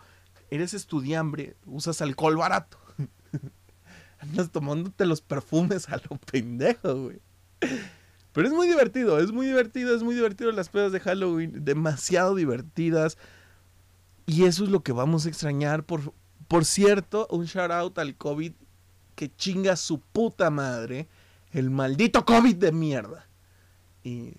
eres 0.50 0.74
estudiambre, 0.74 1.56
usas 1.66 2.02
alcohol 2.02 2.36
barato. 2.36 2.78
Andas 4.18 4.50
tomándote 4.50 5.06
los 5.06 5.22
perfumes 5.22 5.88
a 5.88 5.96
lo 5.96 6.16
pendejo, 6.30 6.94
güey. 6.94 7.20
Pero 8.32 8.46
es 8.46 8.54
muy 8.54 8.68
divertido, 8.68 9.18
es 9.18 9.32
muy 9.32 9.46
divertido, 9.46 9.94
es 9.94 10.02
muy 10.02 10.14
divertido 10.14 10.52
las 10.52 10.68
pedas 10.68 10.92
de 10.92 11.00
Halloween, 11.00 11.64
demasiado 11.64 12.34
divertidas. 12.34 13.18
Y 14.26 14.44
eso 14.44 14.64
es 14.64 14.70
lo 14.70 14.82
que 14.82 14.92
vamos 14.92 15.26
a 15.26 15.28
extrañar. 15.28 15.84
Por, 15.84 16.14
por 16.46 16.64
cierto, 16.64 17.26
un 17.30 17.46
shout 17.46 17.70
out 17.70 17.98
al 17.98 18.16
COVID 18.16 18.52
que 19.16 19.34
chinga 19.34 19.76
su 19.76 20.00
puta 20.00 20.50
madre. 20.50 21.08
El 21.50 21.70
maldito 21.70 22.24
COVID 22.24 22.54
de 22.56 22.72
mierda. 22.72 23.28
Y 24.04 24.34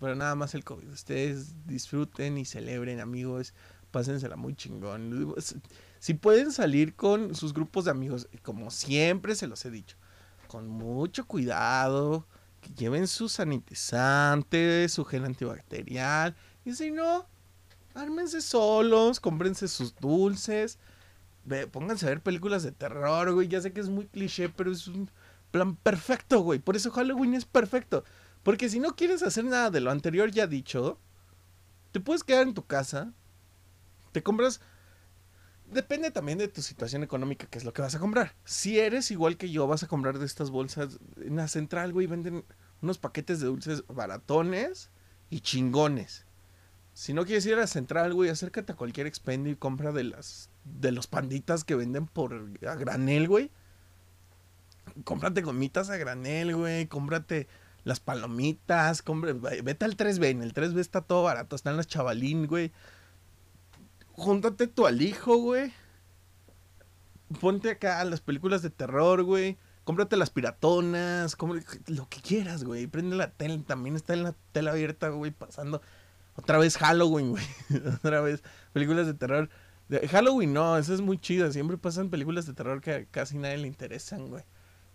Pero 0.00 0.14
nada 0.14 0.34
más 0.34 0.54
el 0.54 0.64
COVID. 0.64 0.88
Ustedes 0.88 1.54
disfruten 1.66 2.38
y 2.38 2.46
celebren, 2.46 3.00
amigos. 3.00 3.52
Pásensela 3.98 4.36
muy 4.36 4.54
chingón. 4.54 5.34
Si 5.98 6.14
pueden 6.14 6.52
salir 6.52 6.94
con 6.94 7.34
sus 7.34 7.52
grupos 7.52 7.86
de 7.86 7.90
amigos, 7.90 8.28
como 8.44 8.70
siempre 8.70 9.34
se 9.34 9.48
los 9.48 9.64
he 9.64 9.72
dicho, 9.72 9.96
con 10.46 10.68
mucho 10.68 11.26
cuidado, 11.26 12.24
que 12.60 12.70
lleven 12.74 13.08
su 13.08 13.28
sanitizante, 13.28 14.88
su 14.88 15.04
gel 15.04 15.24
antibacterial. 15.24 16.36
Y 16.64 16.74
si 16.74 16.92
no, 16.92 17.26
ármense 17.92 18.40
solos, 18.40 19.18
cómprense 19.18 19.66
sus 19.66 19.96
dulces. 19.96 20.78
Pónganse 21.72 22.06
a 22.06 22.10
ver 22.10 22.20
películas 22.20 22.62
de 22.62 22.70
terror, 22.70 23.32
güey. 23.32 23.48
Ya 23.48 23.60
sé 23.60 23.72
que 23.72 23.80
es 23.80 23.88
muy 23.88 24.06
cliché, 24.06 24.48
pero 24.48 24.70
es 24.70 24.86
un 24.86 25.10
plan 25.50 25.74
perfecto, 25.74 26.38
güey. 26.38 26.60
Por 26.60 26.76
eso 26.76 26.92
Halloween 26.92 27.34
es 27.34 27.46
perfecto. 27.46 28.04
Porque 28.44 28.68
si 28.68 28.78
no 28.78 28.94
quieres 28.94 29.24
hacer 29.24 29.44
nada 29.44 29.70
de 29.70 29.80
lo 29.80 29.90
anterior 29.90 30.30
ya 30.30 30.46
dicho, 30.46 31.00
te 31.90 31.98
puedes 31.98 32.22
quedar 32.22 32.46
en 32.46 32.54
tu 32.54 32.64
casa. 32.64 33.12
Compras. 34.22 34.60
Depende 35.66 36.10
también 36.10 36.38
de 36.38 36.48
tu 36.48 36.62
situación 36.62 37.02
económica, 37.02 37.46
que 37.46 37.58
es 37.58 37.64
lo 37.64 37.72
que 37.72 37.82
vas 37.82 37.94
a 37.94 37.98
comprar. 37.98 38.34
Si 38.44 38.78
eres 38.78 39.10
igual 39.10 39.36
que 39.36 39.50
yo, 39.50 39.66
vas 39.66 39.82
a 39.82 39.88
comprar 39.88 40.18
de 40.18 40.24
estas 40.24 40.50
bolsas. 40.50 40.98
En 41.22 41.36
la 41.36 41.48
central, 41.48 41.92
güey, 41.92 42.06
venden 42.06 42.44
unos 42.80 42.98
paquetes 42.98 43.40
de 43.40 43.46
dulces 43.46 43.84
baratones 43.86 44.90
y 45.28 45.40
chingones. 45.40 46.24
Si 46.94 47.12
no 47.12 47.24
quieres 47.24 47.44
ir 47.46 47.54
a 47.54 47.58
la 47.58 47.66
central, 47.66 48.14
güey, 48.14 48.30
acércate 48.30 48.72
a 48.72 48.76
cualquier 48.76 49.06
expendio 49.06 49.52
y 49.52 49.56
compra 49.56 49.92
de 49.92 50.04
las 50.04 50.50
de 50.64 50.92
los 50.92 51.06
panditas 51.06 51.64
que 51.64 51.74
venden 51.74 52.06
por 52.06 52.34
a 52.66 52.74
granel, 52.74 53.28
güey. 53.28 53.50
Cómprate 55.04 55.42
gomitas 55.42 55.90
a 55.90 55.96
granel, 55.96 56.56
güey. 56.56 56.86
Cómprate 56.86 57.46
las 57.84 58.00
palomitas. 58.00 59.04
vete 59.62 59.84
al 59.84 59.96
3B. 59.96 60.26
En 60.26 60.42
el 60.42 60.54
3B 60.54 60.78
está 60.78 61.02
todo 61.02 61.22
barato. 61.22 61.56
Están 61.56 61.76
las 61.76 61.86
chavalín, 61.86 62.46
güey. 62.46 62.72
Júntate 64.18 64.66
tu 64.66 64.86
alijo, 64.86 65.36
güey. 65.36 65.72
Ponte 67.40 67.70
acá 67.70 68.04
las 68.04 68.20
películas 68.20 68.62
de 68.62 68.70
terror, 68.70 69.22
güey. 69.22 69.56
Cómprate 69.84 70.16
las 70.16 70.30
piratonas. 70.30 71.36
lo 71.86 72.08
que 72.08 72.20
quieras, 72.20 72.64
güey. 72.64 72.88
Prende 72.88 73.14
la 73.14 73.30
tele. 73.30 73.58
También 73.66 73.94
está 73.94 74.14
en 74.14 74.24
la 74.24 74.34
tela 74.52 74.72
abierta, 74.72 75.08
güey. 75.10 75.30
Pasando. 75.30 75.80
Otra 76.34 76.58
vez 76.58 76.76
Halloween, 76.78 77.30
güey. 77.30 77.44
Otra 77.96 78.20
vez 78.20 78.42
películas 78.72 79.06
de 79.06 79.14
terror. 79.14 79.48
Halloween 80.10 80.52
no, 80.52 80.76
eso 80.76 80.92
es 80.94 81.00
muy 81.00 81.18
chido. 81.18 81.50
Siempre 81.52 81.78
pasan 81.78 82.10
películas 82.10 82.44
de 82.44 82.54
terror 82.54 82.80
que 82.80 82.92
a 82.92 83.04
casi 83.04 83.38
nadie 83.38 83.58
le 83.58 83.68
interesan, 83.68 84.28
güey. 84.28 84.42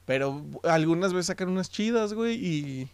Pero 0.06 0.46
algunas 0.64 1.14
veces 1.14 1.28
sacan 1.28 1.50
unas 1.50 1.70
chidas, 1.70 2.14
güey, 2.14 2.36
y... 2.36 2.90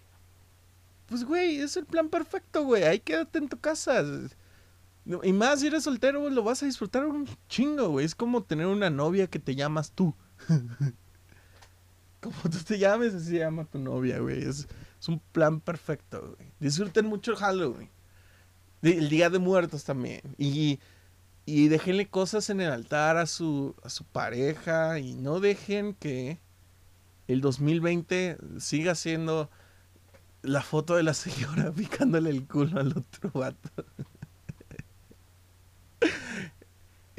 Pues, 1.08 1.24
güey, 1.24 1.60
es 1.60 1.76
el 1.76 1.86
plan 1.86 2.10
perfecto, 2.10 2.64
güey. 2.64 2.84
Ahí 2.84 3.00
quédate 3.00 3.40
en 3.40 3.50
tu 3.50 3.60
casa. 3.60 4.04
Y 5.24 5.34
más 5.34 5.62
si 5.62 5.68
eres 5.68 5.84
soltero, 5.84 6.30
lo 6.30 6.44
vas 6.44 6.62
a 6.62 6.66
disfrutar 6.66 7.06
un 7.06 7.28
chingo, 7.48 7.90
güey. 7.90 8.06
Es 8.06 8.16
como 8.16 8.44
tener 8.44 8.68
una 8.68 8.90
novia 8.90 9.28
que 9.28 9.40
te 9.40 9.56
llamas 9.56 9.92
tú. 9.92 10.14
como 12.22 12.36
tú 12.44 12.58
te 12.66 12.78
llames, 12.78 13.16
así 13.16 13.32
se 13.32 13.40
llama 13.40 13.66
tu 13.66 13.80
novia, 13.80 14.20
güey. 14.20 14.44
Es, 14.44 14.68
un 15.08 15.20
plan 15.32 15.62
perfecto, 15.62 16.36
güey. 16.36 16.52
Disfruten 16.60 17.06
mucho 17.06 17.36
Halloween. 17.36 17.90
El 18.82 19.10
Día 19.10 19.30
de 19.30 19.40
Muertos 19.40 19.84
también. 19.84 20.22
Y, 20.38 20.80
y 21.46 21.70
déjenle 21.70 22.08
cosas 22.08 22.50
en 22.50 22.62
el 22.62 22.72
altar 22.72 23.18
a 23.18 23.26
su, 23.26 23.76
a 23.84 23.90
su 23.90 24.04
pareja. 24.04 25.00
Y 25.00 25.16
no 25.16 25.40
dejen 25.40 25.96
que 25.96 26.40
el 27.28 27.42
2020 27.42 28.38
siga 28.60 28.94
siendo 28.94 29.50
la 30.42 30.62
foto 30.62 30.96
de 30.96 31.04
la 31.04 31.14
señora 31.14 31.72
picándole 31.76 32.30
el 32.30 32.48
culo 32.48 32.80
al 32.80 32.90
otro 32.90 33.32
vato. 33.34 33.86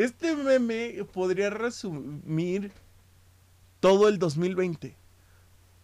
Este 0.01 0.35
meme 0.35 1.05
podría 1.13 1.51
resumir 1.51 2.73
todo 3.81 4.09
el 4.09 4.19
2020. 4.19 4.97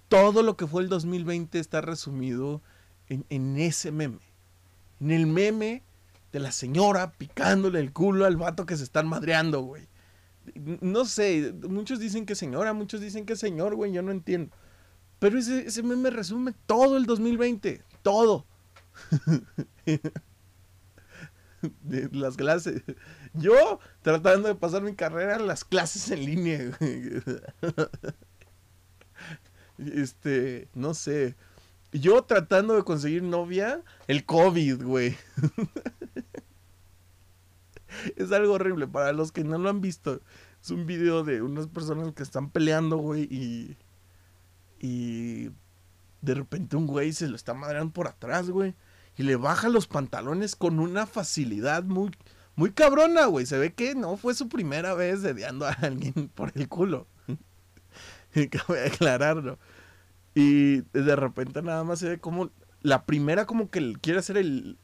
Todo 0.09 0.43
lo 0.43 0.57
que 0.57 0.67
fue 0.67 0.83
el 0.83 0.89
2020 0.89 1.59
está 1.59 1.83
resumido 1.83 2.63
en, 3.11 3.59
ese 3.59 3.93
meme. 3.93 4.21
En 5.01 5.11
el 5.11 5.27
meme 5.27 5.83
de 6.33 6.41
la 6.41 6.51
señora 6.51 7.13
picándole 7.13 7.79
el 7.79 7.93
culo 7.93 8.25
al 8.25 8.39
vato 8.39 8.65
que 8.65 8.79
se 8.79 8.85
están 8.85 9.07
madreando, 9.07 9.61
güey 9.61 9.87
no 10.81 11.05
sé, 11.05 11.53
muchos 11.69 11.99
dicen 11.99 12.25
que 12.25 12.37
señora, 12.37 12.73
muchos 12.73 13.01
dicen 13.01 13.27
que 13.27 13.35
señor, 13.35 13.75
güey, 13.75 13.93
yo 13.93 14.01
no 14.01 14.13
entiendo. 14.13 14.55
Pero 15.19 15.39
ese, 15.39 15.67
ese 15.67 15.83
meme 15.83 16.09
resume 16.09 16.55
todo 16.67 16.97
el 16.97 17.05
2020, 17.05 17.83
todo. 18.03 18.47
de 21.83 22.09
las 22.13 22.37
clases. 22.37 22.83
Yo 23.35 23.81
tratando 24.03 24.49
de 24.49 24.55
pasar 24.55 24.83
mi 24.83 24.95
carrera 24.95 25.37
en 25.37 25.47
las 25.47 25.65
clases 25.65 26.11
en 26.11 26.25
línea. 26.25 26.79
este, 29.79 30.69
no 30.75 30.95
sé. 30.95 31.37
Yo 31.93 32.23
tratando 32.25 32.75
de 32.75 32.85
conseguir 32.85 33.23
novia, 33.23 33.83
el 34.07 34.25
COVID, 34.25 34.83
güey. 34.83 35.17
es 38.17 38.33
algo 38.33 38.55
horrible. 38.55 38.87
Para 38.87 39.13
los 39.13 39.33
que 39.33 39.45
no 39.45 39.59
lo 39.59 39.71
han 39.71 39.81
visto, 39.81 40.21
es 40.61 40.71
un 40.71 40.87
video 40.87 41.25
de 41.25 41.43
unas 41.43 41.69
personas 41.69 42.13
que 42.13 42.23
están 42.23 42.51
peleando, 42.51 42.99
güey, 42.99 43.23
y. 43.31 43.77
Y. 44.81 45.51
De 46.23 46.35
repente 46.35 46.77
un 46.77 46.87
güey 46.87 47.13
se 47.13 47.29
lo 47.29 47.37
está 47.37 47.55
madreando 47.55 47.93
por 47.93 48.09
atrás, 48.09 48.51
güey. 48.51 48.75
Y 49.17 49.23
le 49.23 49.37
baja 49.37 49.69
los 49.69 49.87
pantalones 49.87 50.57
con 50.57 50.79
una 50.79 51.07
facilidad 51.07 51.85
muy. 51.85 52.11
Muy 52.55 52.73
cabrona, 52.73 53.27
güey. 53.27 53.45
Se 53.45 53.59
ve 53.59 53.75
que 53.75 53.95
no 53.95 54.17
fue 54.17 54.35
su 54.35 54.49
primera 54.49 54.95
vez 54.95 55.21
dediando 55.21 55.67
a 55.67 55.73
alguien 55.73 56.31
por 56.35 56.53
el 56.55 56.69
culo. 56.69 57.07
Cabe 58.51 58.87
aclararlo. 58.87 59.59
Y 60.35 60.81
de 60.93 61.17
repente 61.17 61.61
nada 61.63 61.85
más 61.85 61.99
se 61.99 62.09
ve 62.09 62.19
como. 62.19 62.51
La 62.81 63.05
primera, 63.05 63.47
como 63.47 63.71
que 63.71 63.95
quiere 64.01 64.21
hacer 64.21 64.39
el 64.39 64.79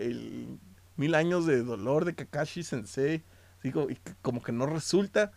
mil 0.96 1.14
años 1.14 1.46
de 1.46 1.62
dolor 1.62 2.04
de 2.04 2.14
Kakashi 2.14 2.62
Sensei. 2.62 3.24
Digo, 3.62 3.88
y 3.90 3.98
como 4.22 4.42
que 4.42 4.52
no 4.52 4.66
resulta. 4.66 5.32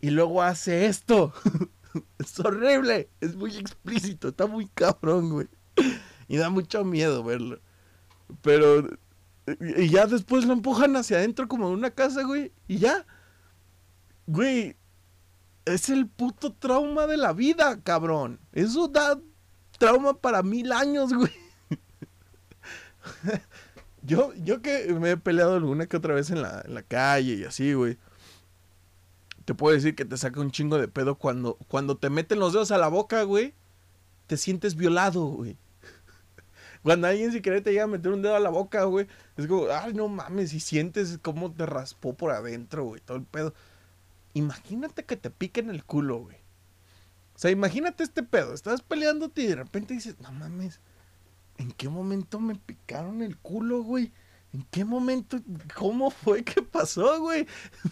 Y 0.00 0.10
luego 0.10 0.42
hace 0.42 0.86
esto. 0.86 1.32
es 2.18 2.38
horrible. 2.40 3.10
Es 3.20 3.36
muy 3.36 3.56
explícito. 3.56 4.28
Está 4.28 4.46
muy 4.46 4.68
cabrón, 4.68 5.30
güey. 5.30 5.48
Y 6.28 6.36
da 6.36 6.50
mucho 6.50 6.84
miedo 6.84 7.22
verlo. 7.22 7.60
Pero. 8.40 8.88
Y 9.76 9.88
ya 9.88 10.06
después 10.06 10.44
lo 10.44 10.52
empujan 10.52 10.96
hacia 10.96 11.18
adentro 11.18 11.48
como 11.48 11.68
en 11.68 11.74
una 11.74 11.90
casa, 11.90 12.22
güey. 12.22 12.52
Y 12.68 12.78
ya. 12.78 13.06
Güey. 14.26 14.76
Es 15.64 15.88
el 15.90 16.08
puto 16.08 16.52
trauma 16.52 17.06
de 17.06 17.16
la 17.16 17.32
vida, 17.32 17.80
cabrón. 17.82 18.40
Eso 18.52 18.88
da 18.88 19.20
trauma 19.78 20.14
para 20.14 20.42
mil 20.42 20.72
años, 20.72 21.12
güey. 21.12 21.32
Yo, 24.04 24.32
yo 24.34 24.62
que 24.62 24.92
me 24.94 25.12
he 25.12 25.16
peleado 25.16 25.54
alguna 25.54 25.86
que 25.86 25.96
otra 25.96 26.14
vez 26.14 26.30
en 26.30 26.42
la, 26.42 26.62
en 26.64 26.74
la 26.74 26.82
calle 26.82 27.34
y 27.34 27.44
así, 27.44 27.72
güey. 27.72 27.98
Te 29.44 29.54
puedo 29.54 29.74
decir 29.74 29.94
que 29.94 30.04
te 30.04 30.16
saca 30.16 30.40
un 30.40 30.50
chingo 30.50 30.78
de 30.78 30.88
pedo 30.88 31.16
cuando, 31.16 31.56
cuando 31.68 31.96
te 31.96 32.10
meten 32.10 32.40
los 32.40 32.52
dedos 32.52 32.72
a 32.72 32.78
la 32.78 32.88
boca, 32.88 33.22
güey. 33.22 33.54
Te 34.26 34.36
sientes 34.36 34.74
violado, 34.74 35.24
güey. 35.26 35.56
Cuando 36.82 37.06
alguien 37.06 37.32
si 37.32 37.40
quiere 37.40 37.60
te 37.60 37.70
llega 37.70 37.84
a 37.84 37.88
meter 37.88 38.12
un 38.12 38.22
dedo 38.22 38.34
a 38.34 38.40
la 38.40 38.50
boca, 38.50 38.84
güey. 38.84 39.06
Es 39.36 39.46
como, 39.46 39.66
ay, 39.70 39.94
no 39.94 40.08
mames, 40.08 40.52
y 40.52 40.60
sientes 40.60 41.18
cómo 41.22 41.52
te 41.52 41.66
raspó 41.66 42.14
por 42.14 42.32
adentro, 42.32 42.84
güey. 42.84 43.00
Todo 43.00 43.16
el 43.18 43.24
pedo. 43.24 43.54
Imagínate 44.34 45.04
que 45.04 45.16
te 45.16 45.30
piquen 45.30 45.70
el 45.70 45.84
culo, 45.84 46.18
güey. 46.20 46.36
O 47.34 47.38
sea, 47.38 47.50
imagínate 47.50 48.02
este 48.02 48.22
pedo. 48.22 48.52
Estás 48.54 48.82
peleándote 48.82 49.42
y 49.42 49.46
de 49.46 49.56
repente 49.56 49.94
dices, 49.94 50.18
no 50.20 50.32
mames 50.32 50.80
¿En 51.58 51.70
qué 51.72 51.88
momento 51.88 52.40
me 52.40 52.56
picaron 52.56 53.22
el 53.22 53.36
culo, 53.36 53.82
güey? 53.82 54.12
¿En 54.52 54.66
qué 54.70 54.84
momento? 54.84 55.38
¿Cómo 55.76 56.10
fue 56.10 56.42
que 56.44 56.62
pasó, 56.62 57.20
güey? 57.20 57.46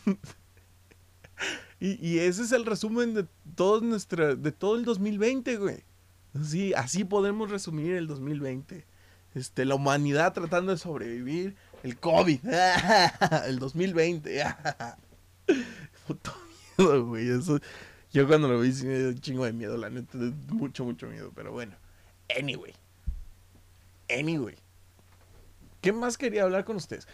y, 1.80 2.18
ese 2.18 2.42
es 2.42 2.52
el 2.52 2.66
resumen 2.66 3.14
de 3.14 3.26
todo, 3.54 3.80
nuestra, 3.80 4.34
de 4.34 4.52
todo 4.52 4.76
el 4.76 4.84
2020, 4.84 5.56
güey. 5.56 5.84
Sí, 6.44 6.74
así 6.74 7.04
podemos 7.04 7.50
resumir 7.50 7.94
el 7.94 8.06
2020. 8.06 8.86
Este, 9.34 9.64
la 9.64 9.74
humanidad 9.74 10.32
tratando 10.32 10.72
de 10.72 10.78
sobrevivir. 10.78 11.56
El 11.82 11.98
COVID. 11.98 12.40
el 13.46 13.58
2020. 13.58 14.44
Puto 16.06 16.32
miedo, 16.78 17.06
güey. 17.06 17.28
Eso, 17.28 17.58
yo 18.12 18.26
cuando 18.26 18.48
lo 18.48 18.60
vi 18.60 18.72
sí 18.72 18.86
me 18.86 18.98
dio 18.98 19.08
un 19.08 19.20
chingo 19.20 19.44
de 19.44 19.52
miedo, 19.52 19.76
la 19.76 19.90
neta. 19.90 20.18
Mucho, 20.48 20.84
mucho 20.84 21.06
miedo. 21.08 21.32
Pero 21.34 21.52
bueno. 21.52 21.74
Anyway. 22.38 22.74
Anyway, 24.18 24.56
¿qué 25.80 25.92
más 25.92 26.18
quería 26.18 26.42
hablar 26.42 26.64
con 26.64 26.76
ustedes? 26.76 27.06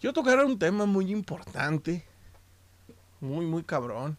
Yo 0.00 0.12
tocar 0.12 0.44
un 0.44 0.58
tema 0.58 0.84
muy 0.84 1.10
importante, 1.10 2.04
muy, 3.20 3.46
muy 3.46 3.62
cabrón. 3.62 4.18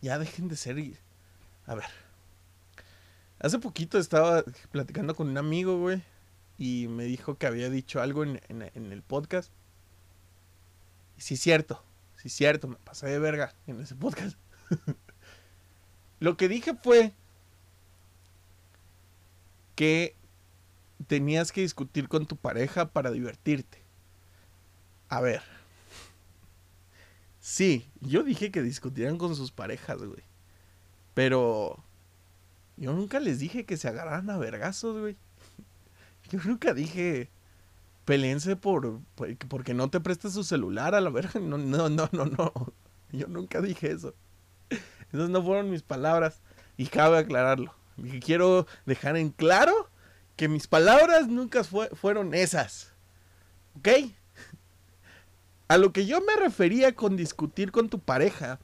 Ya 0.00 0.18
dejen 0.18 0.48
de 0.48 0.56
ser. 0.56 0.76
A 1.66 1.74
ver. 1.74 1.86
Hace 3.38 3.58
poquito 3.58 3.98
estaba 3.98 4.44
platicando 4.70 5.14
con 5.14 5.28
un 5.28 5.38
amigo, 5.38 5.78
güey. 5.78 6.02
Y 6.58 6.86
me 6.88 7.04
dijo 7.04 7.36
que 7.36 7.46
había 7.46 7.70
dicho 7.70 8.00
algo 8.00 8.22
en, 8.22 8.40
el 8.48 9.02
podcast. 9.02 9.52
Y 11.18 11.22
sí, 11.22 11.36
cierto. 11.36 11.82
Sí, 12.16 12.28
cierto. 12.28 12.68
Me 12.68 12.76
pasé 12.76 13.06
de 13.08 13.18
verga 13.18 13.54
en 13.66 13.80
ese 13.80 13.94
podcast. 13.94 14.36
Lo 16.20 16.36
que 16.36 16.48
dije 16.48 16.74
fue 16.74 17.12
que 19.74 20.14
tenías 21.08 21.50
que 21.50 21.62
discutir 21.62 22.08
con 22.08 22.26
tu 22.26 22.36
pareja 22.36 22.92
para 22.92 23.10
divertirte. 23.10 23.82
A 25.08 25.20
ver. 25.20 25.42
Sí, 27.40 27.90
yo 28.00 28.22
dije 28.22 28.52
que 28.52 28.62
discutieran 28.62 29.18
con 29.18 29.34
sus 29.34 29.50
parejas, 29.50 29.98
güey. 29.98 30.22
Pero 31.14 31.82
yo 32.76 32.92
nunca 32.92 33.20
les 33.20 33.38
dije 33.38 33.64
que 33.64 33.76
se 33.76 33.88
agarraran 33.88 34.30
a 34.30 34.38
vergazos, 34.38 34.98
güey. 35.00 35.16
Yo 36.30 36.38
nunca 36.44 36.72
dije 36.72 37.28
peleense 38.04 38.56
por, 38.56 39.00
por- 39.14 39.36
porque 39.48 39.74
no 39.74 39.90
te 39.90 40.00
presta 40.00 40.30
su 40.30 40.42
celular 40.44 40.94
a 40.94 41.00
la 41.00 41.10
verga. 41.10 41.32
No, 41.40 41.58
no, 41.58 41.88
no, 41.88 42.08
no, 42.12 42.24
no. 42.26 42.52
Yo 43.12 43.26
nunca 43.28 43.60
dije 43.60 43.90
eso. 43.90 44.14
Esas 45.12 45.28
no 45.28 45.42
fueron 45.42 45.70
mis 45.70 45.82
palabras. 45.82 46.40
Y 46.78 46.86
cabe 46.86 47.18
aclararlo. 47.18 47.74
Quiero 48.24 48.66
dejar 48.86 49.18
en 49.18 49.28
claro 49.30 49.90
que 50.36 50.48
mis 50.48 50.66
palabras 50.66 51.28
nunca 51.28 51.62
fue- 51.64 51.90
fueron 51.90 52.32
esas. 52.32 52.92
¿Ok? 53.78 53.88
A 55.68 55.76
lo 55.78 55.92
que 55.92 56.06
yo 56.06 56.20
me 56.20 56.34
refería 56.36 56.94
con 56.94 57.16
discutir 57.16 57.70
con 57.72 57.88
tu 57.88 57.98
pareja 57.98 58.58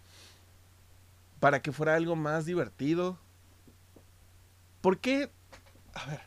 para 1.40 1.62
que 1.62 1.72
fuera 1.72 1.94
algo 1.94 2.16
más 2.16 2.46
divertido. 2.46 3.18
¿Por 4.80 4.98
qué? 4.98 5.30
A 5.94 6.06
ver. 6.06 6.20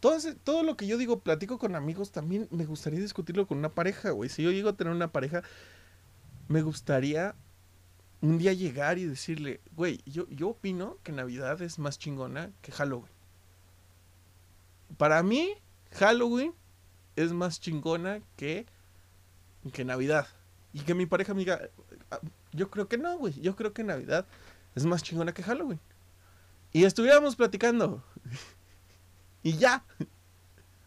Todo, 0.00 0.18
todo 0.44 0.62
lo 0.62 0.76
que 0.76 0.86
yo 0.86 0.98
digo, 0.98 1.20
platico 1.20 1.58
con 1.58 1.74
amigos, 1.76 2.12
también 2.12 2.46
me 2.50 2.66
gustaría 2.66 3.00
discutirlo 3.00 3.46
con 3.46 3.58
una 3.58 3.70
pareja, 3.70 4.10
güey. 4.10 4.28
Si 4.28 4.42
yo 4.42 4.50
llego 4.50 4.68
a 4.68 4.76
tener 4.76 4.92
una 4.92 5.12
pareja, 5.12 5.42
me 6.48 6.62
gustaría 6.62 7.34
un 8.20 8.38
día 8.38 8.52
llegar 8.52 8.98
y 8.98 9.04
decirle, 9.04 9.60
güey, 9.74 10.00
yo, 10.06 10.28
yo 10.28 10.48
opino 10.50 10.98
que 11.02 11.12
Navidad 11.12 11.60
es 11.62 11.78
más 11.78 11.98
chingona 11.98 12.50
que 12.62 12.72
Halloween. 12.72 13.12
Para 14.96 15.22
mí, 15.22 15.54
Halloween 15.92 16.54
es 17.16 17.32
más 17.32 17.60
chingona 17.60 18.20
que, 18.36 18.66
que 19.72 19.84
Navidad. 19.84 20.26
Y 20.72 20.80
que 20.80 20.94
mi 20.94 21.06
pareja 21.06 21.34
me 21.34 21.40
diga, 21.40 21.60
"Ah, 22.10 22.20
yo 22.54 22.70
creo 22.70 22.88
que 22.88 22.98
no, 22.98 23.18
güey. 23.18 23.34
Yo 23.40 23.56
creo 23.56 23.72
que 23.72 23.84
Navidad 23.84 24.26
es 24.74 24.86
más 24.86 25.02
chingona 25.02 25.34
que 25.34 25.42
Halloween. 25.42 25.80
Y 26.72 26.84
estuviéramos 26.84 27.36
platicando. 27.36 28.02
y 29.42 29.56
ya. 29.56 29.84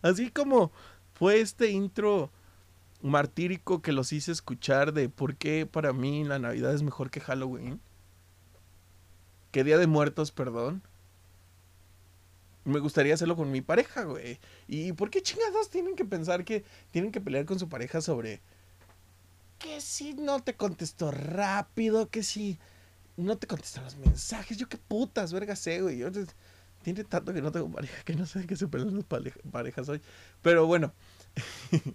Así 0.02 0.32
como 0.32 0.72
fue 1.14 1.42
este 1.42 1.70
intro 1.72 2.32
martírico 3.02 3.82
que 3.82 3.92
los 3.92 4.12
hice 4.14 4.32
escuchar 4.32 4.94
de 4.94 5.10
por 5.10 5.36
qué 5.36 5.66
para 5.66 5.94
mí 5.94 6.24
la 6.24 6.40
Navidad 6.40 6.74
es 6.74 6.84
mejor 6.84 7.10
que 7.10 7.20
Halloween. 7.20 7.82
Que 9.52 9.64
Día 9.64 9.78
de 9.78 9.88
Muertos, 9.88 10.32
perdón. 10.32 10.82
Me 12.64 12.80
gustaría 12.80 13.14
hacerlo 13.14 13.36
con 13.36 13.52
mi 13.52 13.62
pareja, 13.62 14.04
güey. 14.04 14.40
¿Y 14.68 14.94
por 14.94 15.10
qué 15.10 15.22
chingados 15.22 15.70
tienen 15.70 15.96
que 15.96 16.06
pensar 16.06 16.44
que 16.44 16.64
tienen 16.92 17.12
que 17.12 17.22
pelear 17.22 17.46
con 17.46 17.60
su 17.60 17.70
pareja 17.70 18.02
sobre 18.02 18.42
que 19.60 19.82
si 19.82 20.14
no 20.14 20.42
te 20.42 20.56
contestó 20.56 21.12
rápido, 21.12 22.10
que 22.10 22.24
si 22.24 22.58
no 23.16 23.38
te 23.38 23.48
contestan 23.48 23.84
los 23.84 23.98
mensajes? 23.98 24.58
Yo 24.58 24.68
qué 24.70 24.78
putas, 24.78 25.34
verga 25.34 25.56
sé, 25.56 25.82
güey. 25.82 25.98
Yo, 25.98 26.10
tiene 26.84 27.04
tanto 27.04 27.34
que 27.34 27.42
no 27.42 27.52
tengo 27.52 27.70
pareja 27.72 28.04
que 28.04 28.16
no 28.16 28.26
sé 28.26 28.46
qué 28.48 28.56
se 28.56 28.68
pelean 28.68 28.96
las 28.96 29.06
pareja- 29.06 29.40
parejas 29.52 29.90
hoy. 29.90 30.02
Pero 30.42 30.66
bueno. 30.66 30.94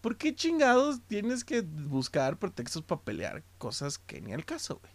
¿Por 0.00 0.16
qué 0.16 0.34
chingados 0.34 1.00
tienes 1.08 1.44
que 1.44 1.62
buscar 1.62 2.38
pretextos 2.38 2.82
para 2.82 3.00
pelear 3.00 3.42
cosas 3.58 3.98
que 3.98 4.20
ni 4.20 4.32
al 4.32 4.44
caso, 4.44 4.78
güey? 4.78 4.92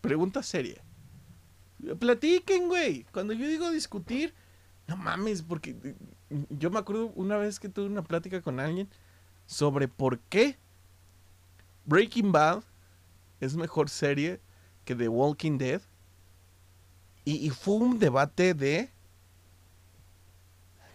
Pregunta 0.00 0.42
seria. 0.42 0.82
Platiquen, 1.98 2.68
güey. 2.68 3.04
Cuando 3.12 3.32
yo 3.32 3.48
digo 3.48 3.70
discutir, 3.70 4.34
no 4.86 4.96
mames, 4.96 5.42
porque 5.42 5.76
eh, 5.82 5.96
yo 6.50 6.70
me 6.70 6.78
acuerdo 6.78 7.06
una 7.16 7.36
vez 7.36 7.58
que 7.58 7.68
tuve 7.68 7.86
una 7.86 8.02
plática 8.02 8.42
con 8.42 8.60
alguien 8.60 8.88
sobre 9.48 9.88
por 9.88 10.20
qué 10.20 10.58
Breaking 11.86 12.32
Bad 12.32 12.62
es 13.40 13.56
mejor 13.56 13.88
serie 13.88 14.40
que 14.84 14.94
The 14.94 15.08
Walking 15.08 15.56
Dead. 15.56 15.80
Y, 17.24 17.46
y 17.46 17.50
fue 17.50 17.76
un 17.76 17.98
debate 17.98 18.52
de... 18.52 18.90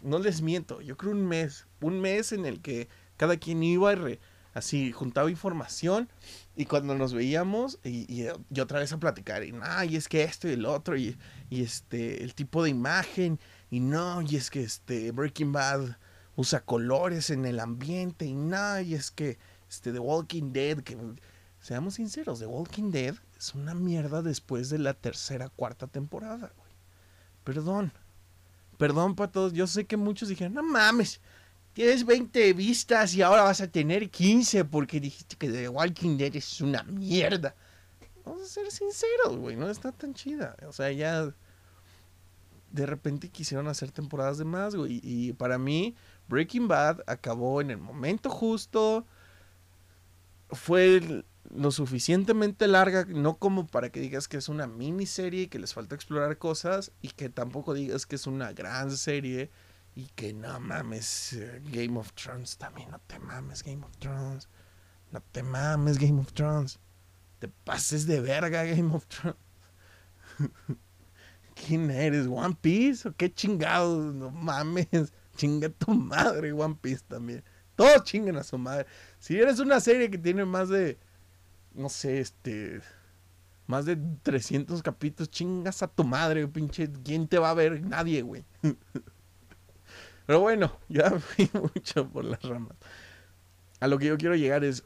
No 0.02 0.20
les 0.20 0.42
miento, 0.42 0.82
yo 0.82 0.96
creo 0.96 1.14
un 1.14 1.26
mes. 1.26 1.66
Un 1.82 2.00
mes 2.00 2.32
en 2.32 2.46
el 2.46 2.62
que 2.62 2.88
cada 3.18 3.38
quien 3.38 3.64
iba 3.64 3.92
y 3.94 4.20
así 4.54 4.92
juntaba 4.92 5.32
información. 5.32 6.08
Y 6.56 6.66
cuando 6.66 6.94
nos 6.94 7.14
veíamos, 7.14 7.80
y, 7.84 8.06
y 8.08 8.60
otra 8.60 8.80
vez 8.80 8.94
a 8.94 9.00
platicar, 9.00 9.44
y 9.44 9.52
no, 9.52 9.84
y 9.84 9.96
es 9.96 10.08
que 10.08 10.22
esto 10.22 10.48
y 10.48 10.52
el 10.52 10.68
otro, 10.68 10.96
y, 10.96 11.18
y 11.50 11.64
este, 11.64 12.24
el 12.24 12.36
tipo 12.36 12.62
de 12.64 12.70
imagen, 12.70 13.40
y 13.72 13.80
no, 13.80 14.22
y 14.22 14.36
es 14.36 14.52
que 14.52 14.62
este 14.62 15.12
Breaking 15.12 15.52
Bad 15.52 15.98
usa 16.36 16.62
colores 16.62 17.30
en 17.30 17.46
el 17.46 17.60
ambiente, 17.60 18.26
y 18.26 18.34
no, 18.34 18.80
y 18.80 18.96
es 18.96 19.12
que 19.12 19.38
este 19.70 19.92
The 19.92 20.00
Walking 20.00 20.52
Dead, 20.52 20.80
que 20.80 20.98
seamos 21.60 21.96
sinceros, 21.96 22.40
The 22.40 22.46
Walking 22.46 22.92
Dead 22.92 23.16
es 23.38 23.56
una 23.56 23.74
mierda 23.74 24.22
después 24.22 24.70
de 24.70 24.80
la 24.80 24.94
tercera, 24.94 25.50
cuarta 25.50 25.88
temporada, 25.88 26.52
güey. 26.56 26.72
Perdón. 27.44 27.92
Perdón 28.78 29.16
para 29.16 29.32
todos. 29.32 29.54
Yo 29.54 29.68
sé 29.68 29.86
que 29.86 29.98
muchos 29.98 30.30
dijeron, 30.30 30.54
no 30.54 30.64
mames, 30.64 31.22
tienes 31.74 32.06
20 32.06 32.54
vistas 32.54 33.14
y 33.16 33.22
ahora 33.22 33.44
vas 33.44 33.62
a 33.62 33.68
tener 33.68 34.10
15 34.10 34.66
porque 34.66 35.00
dijiste 35.00 35.36
que 35.36 35.50
The 35.50 35.70
Walking 35.70 36.18
Dead 36.18 36.36
es 36.36 36.62
una 36.62 36.84
mierda. 36.84 37.56
Vamos 38.26 38.44
a 38.44 38.46
ser 38.46 38.72
sinceros, 38.72 39.38
güey, 39.38 39.56
no 39.56 39.70
está 39.70 39.92
tan 39.92 40.14
chida. 40.14 40.56
O 40.68 40.72
sea, 40.72 40.92
ya 40.92 41.34
de 42.72 42.86
repente 42.86 43.30
quisieron 43.30 43.68
hacer 43.68 43.92
temporadas 43.92 44.38
de 44.38 44.46
más, 44.46 44.76
güey. 44.76 45.00
Y 45.04 45.34
para 45.34 45.58
mí, 45.58 45.96
Breaking 46.34 46.68
Bad 46.68 47.02
acabó 47.06 47.62
en 47.62 47.70
el 47.70 47.78
momento 47.78 48.32
justo. 48.32 49.06
Fue 50.50 51.24
lo 51.54 51.72
suficientemente 51.72 52.68
larga, 52.68 53.06
no 53.06 53.38
como 53.38 53.68
para 53.68 53.92
que 53.92 54.00
digas 54.00 54.28
que 54.28 54.38
es 54.38 54.50
una 54.50 54.66
miniserie 54.66 55.44
y 55.44 55.48
que 55.48 55.60
les 55.60 55.76
falta 55.76 55.94
explorar 55.94 56.40
cosas, 56.40 56.92
y 57.02 57.10
que 57.10 57.30
tampoco 57.30 57.76
digas 57.76 58.08
que 58.08 58.16
es 58.16 58.26
una 58.26 58.52
gran 58.52 58.90
serie, 58.90 59.52
y 59.94 60.08
que 60.16 60.34
no 60.34 60.60
mames, 60.60 61.38
Game 61.66 62.00
of 62.00 62.14
Thrones 62.14 62.58
también, 62.58 62.90
no 62.90 63.00
te 63.06 63.20
mames, 63.20 63.62
Game 63.62 63.86
of 63.86 63.96
Thrones, 63.98 64.50
no 65.12 65.22
te 65.32 65.44
mames, 65.44 66.00
Game 66.00 66.20
of 66.20 66.34
Thrones, 66.34 66.80
te 67.38 67.48
pases 67.48 68.08
de 68.08 68.22
verga, 68.22 68.64
Game 68.64 68.94
of 68.96 69.06
Thrones. 69.06 69.38
¿Quién 71.54 71.92
eres? 71.92 72.26
¿One 72.26 72.58
Piece? 72.60 73.08
¿O 73.08 73.16
qué 73.16 73.32
chingados? 73.32 74.16
No 74.16 74.32
mames, 74.32 75.14
chinga 75.36 75.70
tu 75.70 75.94
madre, 75.94 76.52
One 76.54 76.78
Piece 76.82 77.04
también. 77.08 77.44
Todos 77.76 78.04
chinguen 78.04 78.38
a 78.38 78.44
su 78.44 78.58
madre. 78.58 78.86
Si 79.20 79.38
eres 79.38 79.60
una 79.60 79.80
serie 79.80 80.10
que 80.10 80.18
tiene 80.18 80.46
más 80.46 80.70
de 80.70 80.98
no 81.74 81.90
sé, 81.90 82.20
este, 82.20 82.82
más 83.68 83.86
de 83.86 83.98
300 84.24 84.82
capítulos, 84.84 85.30
chingas 85.30 85.84
a 85.84 85.88
tu 85.88 86.04
madre, 86.04 86.48
pinche, 86.48 86.90
¿quién 87.04 87.28
te 87.28 87.40
va 87.40 87.50
a 87.50 87.56
ver? 87.56 87.82
Nadie, 87.82 88.22
güey. 88.22 88.46
Pero 90.26 90.40
bueno, 90.40 90.78
ya 90.88 91.12
fui 91.20 91.50
mucho 91.54 92.08
por 92.10 92.26
las 92.26 92.42
ramas. 92.44 92.78
A 93.80 93.88
lo 93.88 93.98
que 93.98 94.06
yo 94.08 94.18
quiero 94.18 94.36
llegar 94.36 94.64
es, 94.64 94.84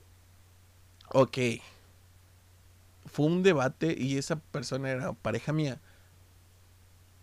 ok, 1.11 1.37
fue 3.05 3.25
un 3.25 3.43
debate 3.43 3.95
y 3.97 4.17
esa 4.17 4.37
persona 4.37 4.89
era 4.89 5.13
pareja 5.13 5.53
mía. 5.53 5.79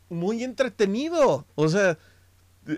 Muy 0.08 0.44
entretenido, 0.44 1.46
o 1.56 1.68
sea, 1.68 1.98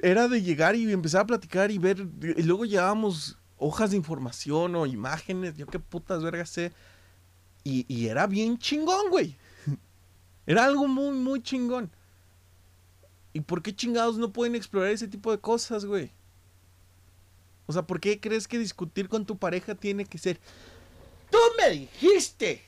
era 0.03 0.29
de 0.29 0.43
llegar 0.43 0.75
y 0.77 0.91
empezar 0.93 1.23
a 1.23 1.27
platicar 1.27 1.71
y 1.71 1.79
ver, 1.79 2.07
y 2.21 2.43
luego 2.43 2.65
llevábamos 2.65 3.39
hojas 3.57 3.91
de 3.91 3.97
información 3.97 4.75
o 4.75 4.87
imágenes, 4.87 5.57
yo 5.57 5.67
qué 5.67 5.79
putas 5.79 6.23
vergas 6.23 6.51
sé. 6.51 6.73
Y, 7.65 7.85
y 7.89 8.09
era 8.09 8.27
bien 8.27 8.59
chingón, 8.59 9.11
güey. 9.11 9.37
Era 10.47 10.65
algo 10.65 10.87
muy, 10.87 11.17
muy 11.17 11.43
chingón. 11.43 11.91
¿Y 13.33 13.41
por 13.41 13.61
qué 13.63 13.75
chingados 13.75 14.19
no 14.19 14.33
pueden 14.33 14.55
explorar 14.55 14.91
ese 14.91 15.09
tipo 15.09 15.33
de 15.33 15.41
cosas, 15.41 15.85
güey? 15.85 16.13
O 17.67 17.73
sea, 17.73 17.83
¿por 17.83 18.01
qué 18.01 18.21
crees 18.21 18.47
que 18.47 18.59
discutir 18.59 19.09
con 19.09 19.27
tu 19.27 19.37
pareja 19.37 19.75
tiene 19.75 20.07
que 20.07 20.19
ser... 20.19 20.41
Tú 21.31 21.39
me 21.59 21.71
dijiste 21.71 22.63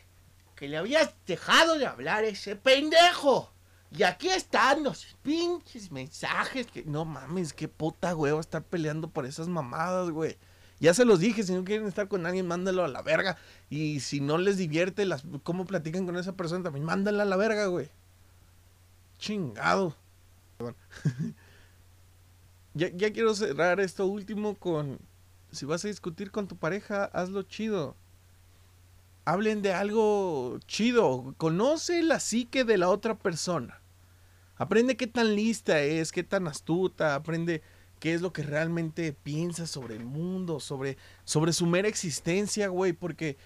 que 0.57 0.69
le 0.69 0.77
habías 0.77 1.15
dejado 1.27 1.79
de 1.79 1.87
hablar 1.87 2.25
a 2.25 2.29
ese 2.29 2.57
pendejo. 2.57 3.53
Y 3.91 4.03
aquí 4.03 4.29
están 4.29 4.83
los 4.83 5.17
pinches 5.23 5.91
mensajes 5.91 6.67
que... 6.67 6.85
No 6.85 7.05
mames, 7.05 7.53
qué 7.53 7.69
puta 7.69 8.15
hueva 8.15 8.41
estar 8.41 8.63
peleando 8.63 9.09
por 9.09 9.25
esas 9.25 9.49
mamadas, 9.49 10.11
güey. 10.11 10.37
Ya 10.81 10.95
se 10.95 11.05
los 11.05 11.21
dije, 11.21 11.43
si 11.43 11.53
no 11.55 11.65
quieren 11.65 11.87
estar 11.87 12.07
con 12.07 12.27
alguien, 12.27 12.47
mándalo 12.47 12.85
a 12.85 12.89
la 12.89 13.03
verga. 13.03 13.37
Y 13.71 14.01
si 14.01 14.21
no 14.21 14.39
les 14.39 14.59
divierte 14.59 15.07
las, 15.07 15.25
cómo 15.43 15.65
platican 15.65 16.07
con 16.07 16.17
esa 16.17 16.35
persona, 16.37 16.65
también 16.65 16.85
mándala 16.85 17.23
a 17.23 17.27
la 17.27 17.37
verga, 17.37 17.67
güey. 17.67 17.91
Chingado. 19.19 19.97
ya, 22.75 22.89
ya 22.91 23.13
quiero 23.13 23.35
cerrar 23.35 23.81
esto 23.81 24.07
último 24.07 24.55
con, 24.55 24.99
si 25.51 25.67
vas 25.67 25.85
a 25.85 25.89
discutir 25.89 26.31
con 26.31 26.47
tu 26.47 26.57
pareja, 26.57 27.07
hazlo 27.07 27.43
chido. 27.43 27.97
Hablen 29.29 29.61
de 29.61 29.75
algo 29.75 30.59
chido. 30.67 31.35
Conoce 31.37 32.03
la 32.03 32.19
psique 32.19 32.65
de 32.65 32.79
la 32.79 32.89
otra 32.89 33.19
persona. 33.19 33.79
Aprende 34.57 34.97
qué 34.97 35.07
tan 35.07 35.37
lista 35.37 35.83
es, 35.83 36.13
qué 36.13 36.25
tan 36.25 36.49
astuta. 36.49 37.15
Aprende 37.15 37.61
qué 38.01 38.15
es 38.15 38.23
lo 38.23 38.33
que 38.33 38.43
realmente 38.43 39.13
piensa 39.13 39.67
sobre 39.67 39.97
el 39.97 40.07
mundo, 40.07 40.61
sobre, 40.61 40.97
sobre 41.25 41.53
su 41.53 41.67
mera 41.67 41.89
existencia, 41.89 42.69
güey. 42.69 42.95
Porque 42.95 43.37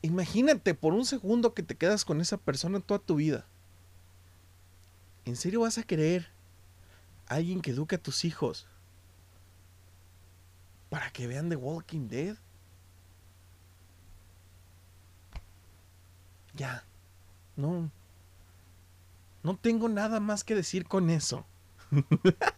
imagínate 0.00 0.74
por 0.74 0.92
un 0.92 1.06
segundo 1.06 1.54
que 1.54 1.64
te 1.64 1.74
quedas 1.74 2.04
con 2.04 2.20
esa 2.20 2.36
persona 2.36 2.78
toda 2.78 3.00
tu 3.00 3.16
vida. 3.16 3.44
¿En 5.24 5.34
serio 5.34 5.62
vas 5.62 5.78
a 5.78 5.82
querer 5.82 6.28
a 7.26 7.34
alguien 7.34 7.62
que 7.62 7.72
eduque 7.72 7.96
a 7.96 8.02
tus 8.02 8.24
hijos 8.24 8.68
para 10.88 11.10
que 11.10 11.26
vean 11.26 11.48
The 11.48 11.56
Walking 11.56 12.06
Dead? 12.06 12.36
Ya. 16.54 16.84
No. 17.56 17.90
No 19.42 19.56
tengo 19.56 19.88
nada 19.88 20.20
más 20.20 20.44
que 20.44 20.54
decir 20.54 20.86
con 20.86 21.10
eso. 21.10 21.44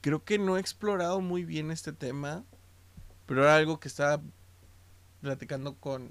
creo 0.00 0.24
que 0.24 0.38
no 0.38 0.56
he 0.56 0.60
explorado 0.60 1.20
muy 1.20 1.44
bien 1.44 1.70
este 1.70 1.92
tema, 1.92 2.44
pero 3.26 3.42
era 3.42 3.56
algo 3.56 3.80
que 3.80 3.88
estaba 3.88 4.20
platicando 5.20 5.74
con 5.74 6.10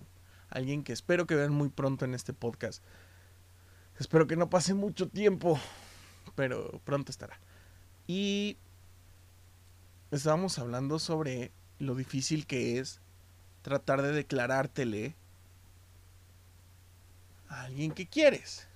alguien 0.50 0.84
que 0.84 0.94
espero 0.94 1.28
que 1.28 1.36
vean 1.36 1.54
muy 1.54 1.70
pronto 1.70 2.06
en 2.06 2.14
este 2.14 2.34
podcast. 2.34 2.84
Espero 4.00 4.28
que 4.28 4.36
no 4.36 4.50
pase 4.50 4.74
mucho 4.74 5.10
tiempo, 5.10 5.60
pero 6.36 6.80
pronto 6.86 7.12
estará. 7.12 7.40
Y 8.10 8.58
estábamos 10.10 10.58
hablando 10.58 10.98
sobre 10.98 11.52
lo 11.78 11.94
difícil 11.94 12.48
que 12.48 12.80
es 12.80 13.02
tratar 13.62 14.02
de 14.02 14.12
declarártele 14.12 15.16
a 17.50 17.66
alguien 17.66 17.92
que 17.92 18.08
quieres. 18.08 18.68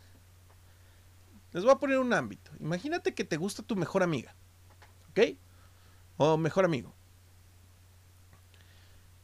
Les 1.51 1.63
voy 1.63 1.71
a 1.71 1.79
poner 1.79 1.97
un 1.97 2.13
ámbito. 2.13 2.51
Imagínate 2.59 3.15
que 3.15 3.23
te 3.23 3.37
gusta 3.37 3.63
tu 3.63 3.75
mejor 3.75 4.03
amiga. 4.03 4.35
¿Ok? 5.09 5.35
O 6.17 6.37
mejor 6.37 6.65
amigo. 6.65 6.93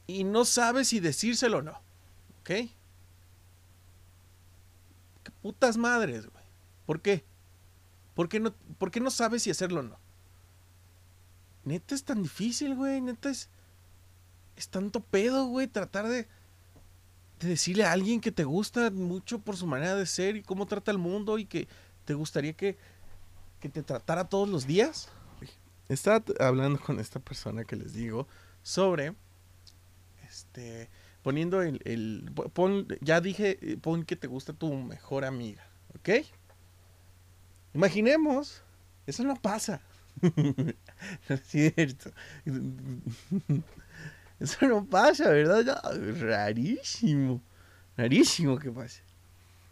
Y 0.08 0.24
no 0.24 0.43
sabes 0.43 0.88
si 0.88 1.00
decírselo 1.00 1.60
o 1.60 1.62
no. 1.62 1.80
¿Ok? 2.39 2.50
¿Qué 5.24 5.32
putas 5.43 5.78
madres, 5.78 6.26
güey? 6.26 6.45
¿Por 6.88 7.00
qué? 7.00 7.29
¿Por 8.19 8.27
qué, 8.27 8.41
no, 8.41 8.53
¿Por 8.77 8.91
qué 8.91 8.99
no 8.99 9.12
sabes 9.12 9.43
si 9.43 9.49
hacerlo 9.49 9.79
o 9.79 9.84
no? 9.84 9.97
Neta 11.63 11.95
es 11.95 12.03
tan 12.03 12.21
difícil, 12.21 12.75
güey. 12.75 12.99
Neta 12.99 13.29
es. 13.29 13.47
Es 14.58 14.67
tanto 14.67 14.99
pedo, 14.99 15.45
güey. 15.45 15.67
Tratar 15.67 16.10
de, 16.10 16.27
de 17.39 17.47
decirle 17.47 17.86
a 17.86 17.93
alguien 17.93 18.19
que 18.19 18.34
te 18.34 18.43
gusta 18.43 18.91
mucho 18.91 19.39
por 19.39 19.55
su 19.55 19.65
manera 19.67 19.95
de 19.95 20.05
ser 20.05 20.36
y 20.36 20.43
cómo 20.43 20.65
trata 20.65 20.91
el 20.91 20.97
mundo 20.97 21.38
y 21.38 21.45
que 21.45 21.69
te 22.03 22.13
gustaría 22.13 22.51
que, 22.51 22.77
que 23.62 23.69
te 23.69 23.84
tratara 23.84 24.27
todos 24.27 24.49
los 24.49 24.67
días. 24.67 25.08
Estaba 25.88 26.21
hablando 26.41 26.77
con 26.77 26.99
esta 26.99 27.21
persona 27.21 27.63
que 27.63 27.77
les 27.77 27.93
digo 27.93 28.27
sobre. 28.63 29.15
Este. 30.27 30.89
Poniendo 31.23 31.62
el. 31.62 31.79
el 31.86 32.29
pon, 32.51 32.86
ya 32.99 33.21
dije, 33.21 33.77
pon 33.82 34.03
que 34.03 34.17
te 34.17 34.27
gusta 34.27 34.51
tu 34.51 34.73
mejor 34.73 35.23
amiga. 35.23 35.65
¿Ok? 35.95 36.10
Imaginemos, 37.73 38.62
eso 39.05 39.23
no 39.23 39.36
pasa. 39.36 39.82
no 40.21 40.32
es 41.29 41.41
cierto. 41.47 42.12
Eso 44.39 44.65
no 44.67 44.86
pasa, 44.86 45.29
¿verdad? 45.29 45.65
rarísimo. 46.17 47.41
Rarísimo 47.97 48.58
que 48.58 48.71
pase. 48.71 49.01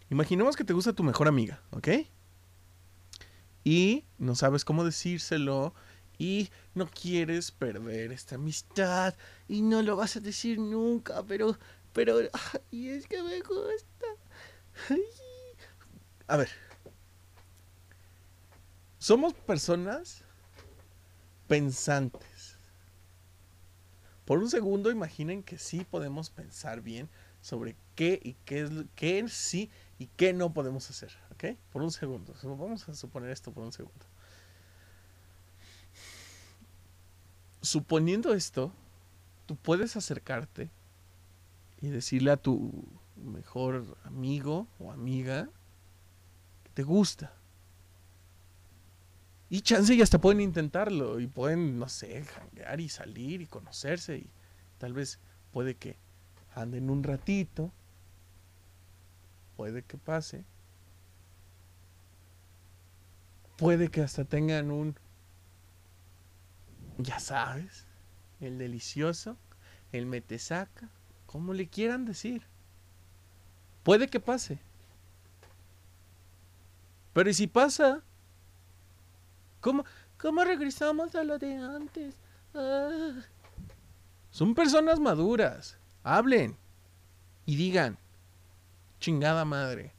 Imaginemos 0.09 0.57
que 0.57 0.65
te 0.65 0.73
gusta 0.73 0.91
tu 0.91 1.03
mejor 1.03 1.29
amiga, 1.29 1.61
¿ok? 1.71 1.87
Y 3.63 4.03
no 4.17 4.35
sabes 4.35 4.65
cómo 4.65 4.83
decírselo 4.83 5.73
y 6.17 6.49
no 6.75 6.87
quieres 6.87 7.51
perder 7.51 8.11
esta 8.11 8.35
amistad 8.35 9.15
y 9.47 9.61
no 9.61 9.81
lo 9.81 9.95
vas 9.95 10.17
a 10.17 10.19
decir 10.19 10.59
nunca, 10.59 11.23
pero, 11.23 11.57
pero, 11.93 12.19
y 12.71 12.89
es 12.89 13.07
que 13.07 13.23
me 13.23 13.39
gusta. 13.39 14.07
A 16.27 16.37
ver, 16.37 16.49
somos 19.07 19.33
personas 19.33 20.21
pensantes. 21.47 22.57
Por 24.25 24.39
un 24.39 24.49
segundo 24.49 24.91
imaginen 24.91 25.43
que 25.43 25.57
sí 25.57 25.85
podemos 25.89 26.29
pensar 26.29 26.81
bien 26.81 27.07
sobre 27.39 27.77
qué 27.95 28.19
y 28.21 28.33
qué 28.43 28.63
es 28.63 28.69
qué 28.97 29.25
sí 29.29 29.71
y 29.97 30.07
qué 30.07 30.33
no 30.33 30.51
podemos 30.51 30.89
hacer, 30.89 31.13
¿ok? 31.31 31.57
Por 31.71 31.83
un 31.83 31.91
segundo. 31.91 32.35
Vamos 32.43 32.89
a 32.89 32.93
suponer 32.95 33.29
esto 33.29 33.53
por 33.53 33.63
un 33.63 33.71
segundo. 33.71 34.05
Suponiendo 37.61 38.33
esto, 38.33 38.73
tú 39.45 39.55
puedes 39.55 39.95
acercarte 39.95 40.69
y 41.79 41.87
decirle 41.87 42.31
a 42.31 42.35
tu 42.35 42.73
mejor 43.15 43.97
amigo 44.03 44.67
o 44.79 44.91
amiga 44.91 45.47
que 46.65 46.71
te 46.73 46.83
gusta 46.83 47.36
y 49.49 49.61
chance 49.61 49.93
y 49.93 50.01
hasta 50.01 50.19
pueden 50.19 50.41
intentarlo 50.41 51.19
y 51.19 51.27
pueden, 51.27 51.79
no 51.79 51.87
sé, 51.87 52.23
janguear 52.23 52.81
y 52.81 52.89
salir 52.89 53.41
y 53.41 53.45
conocerse 53.45 54.17
y 54.17 54.29
tal 54.77 54.93
vez 54.93 55.19
puede 55.51 55.75
que 55.75 55.97
anden 56.53 56.89
un 56.89 57.03
ratito, 57.03 57.71
puede 59.55 59.83
que 59.83 59.97
pase, 59.97 60.43
puede 63.57 63.89
que 63.89 64.01
hasta 64.01 64.25
tengan 64.25 64.71
un, 64.71 64.95
ya 66.97 67.19
sabes, 67.19 67.85
el 68.39 68.57
delicioso, 68.57 69.37
el 69.91 70.05
metesaca, 70.05 70.89
como 71.25 71.53
le 71.53 71.67
quieran 71.67 72.05
decir. 72.05 72.43
Puede 73.83 74.07
que 74.07 74.19
pase. 74.19 74.59
Pero 77.13 77.29
¿y 77.29 77.33
si 77.33 77.47
pasa? 77.47 78.03
¿Cómo, 79.67 79.83
cómo 80.17 80.45
regresamos 80.45 81.13
a 81.15 81.25
lo 81.25 81.37
de 81.39 81.55
antes? 81.55 82.15
Ah. 82.53 83.19
Son 84.29 84.55
personas 84.55 84.97
maduras. 84.97 85.77
Hablen. 86.03 86.55
Y 87.45 87.57
digan, 87.57 87.97
chingada 89.01 89.43
madre. 89.43 89.93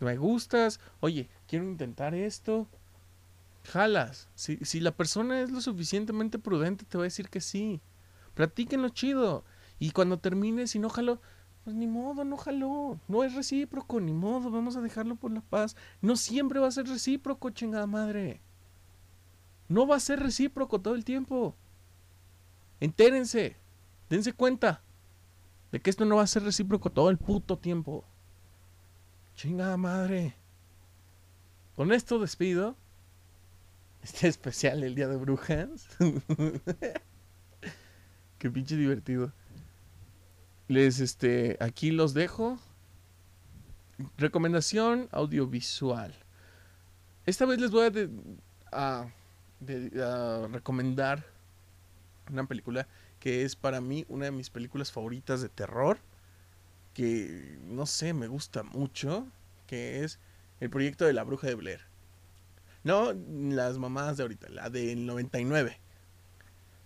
Me 0.00 0.16
gustas. 0.16 0.80
Oye, 1.00 1.28
quiero 1.46 1.66
intentar 1.66 2.14
esto. 2.14 2.66
Jalas. 3.64 4.30
Si, 4.36 4.56
si 4.64 4.80
la 4.80 4.92
persona 4.92 5.42
es 5.42 5.50
lo 5.50 5.60
suficientemente 5.60 6.38
prudente, 6.38 6.86
te 6.86 6.96
va 6.96 7.04
a 7.04 7.12
decir 7.12 7.28
que 7.28 7.42
sí. 7.42 7.82
Platíquenlo 8.32 8.88
chido. 8.88 9.44
Y 9.78 9.90
cuando 9.90 10.18
termine, 10.18 10.66
si 10.66 10.78
no 10.78 10.88
jalo, 10.88 11.20
pues 11.62 11.76
ni 11.76 11.86
modo, 11.86 12.24
no 12.24 12.38
jaló. 12.38 12.98
No 13.08 13.22
es 13.22 13.34
recíproco, 13.34 14.00
ni 14.00 14.14
modo. 14.14 14.50
Vamos 14.50 14.78
a 14.78 14.80
dejarlo 14.80 15.16
por 15.16 15.30
la 15.30 15.42
paz. 15.42 15.76
No 16.00 16.16
siempre 16.16 16.58
va 16.58 16.68
a 16.68 16.70
ser 16.70 16.86
recíproco, 16.86 17.50
chingada 17.50 17.86
madre. 17.86 18.40
No 19.74 19.88
va 19.88 19.96
a 19.96 20.00
ser 20.00 20.20
recíproco 20.20 20.80
todo 20.80 20.94
el 20.94 21.04
tiempo. 21.04 21.56
Entérense. 22.78 23.56
Dense 24.08 24.32
cuenta 24.32 24.82
de 25.72 25.80
que 25.80 25.90
esto 25.90 26.04
no 26.04 26.14
va 26.14 26.22
a 26.22 26.28
ser 26.28 26.44
recíproco 26.44 26.90
todo 26.90 27.10
el 27.10 27.18
puto 27.18 27.58
tiempo. 27.58 28.04
Chingada 29.34 29.76
madre. 29.76 30.36
Con 31.74 31.90
esto 31.90 32.20
despido. 32.20 32.76
Este 34.00 34.28
especial 34.34 34.84
el 34.84 34.94
Día 34.94 35.08
de 35.08 35.16
Brujas. 35.16 35.88
Qué 38.38 38.50
pinche 38.52 38.76
divertido. 38.76 39.32
Les, 40.68 41.00
este, 41.00 41.56
aquí 41.58 41.90
los 41.90 42.14
dejo. 42.14 42.60
Recomendación 44.18 45.08
audiovisual. 45.10 46.14
Esta 47.26 47.44
vez 47.44 47.58
les 47.60 47.72
voy 47.72 47.86
a 47.86 47.90
de, 47.90 48.08
recomendar 49.60 51.24
una 52.30 52.46
película 52.46 52.88
que 53.20 53.42
es 53.42 53.56
para 53.56 53.80
mí 53.80 54.04
una 54.08 54.26
de 54.26 54.30
mis 54.32 54.50
películas 54.50 54.92
favoritas 54.92 55.40
de 55.40 55.48
terror. 55.48 55.98
Que 56.92 57.58
no 57.64 57.86
sé, 57.86 58.12
me 58.12 58.28
gusta 58.28 58.62
mucho. 58.62 59.26
que 59.66 60.04
es 60.04 60.18
el 60.60 60.70
proyecto 60.70 61.04
de 61.04 61.12
la 61.12 61.24
bruja 61.24 61.46
de 61.46 61.54
Blair. 61.54 61.80
No 62.84 63.12
las 63.14 63.78
mamadas 63.78 64.16
de 64.16 64.24
ahorita, 64.24 64.48
la 64.50 64.68
del 64.68 65.06
99. 65.06 65.80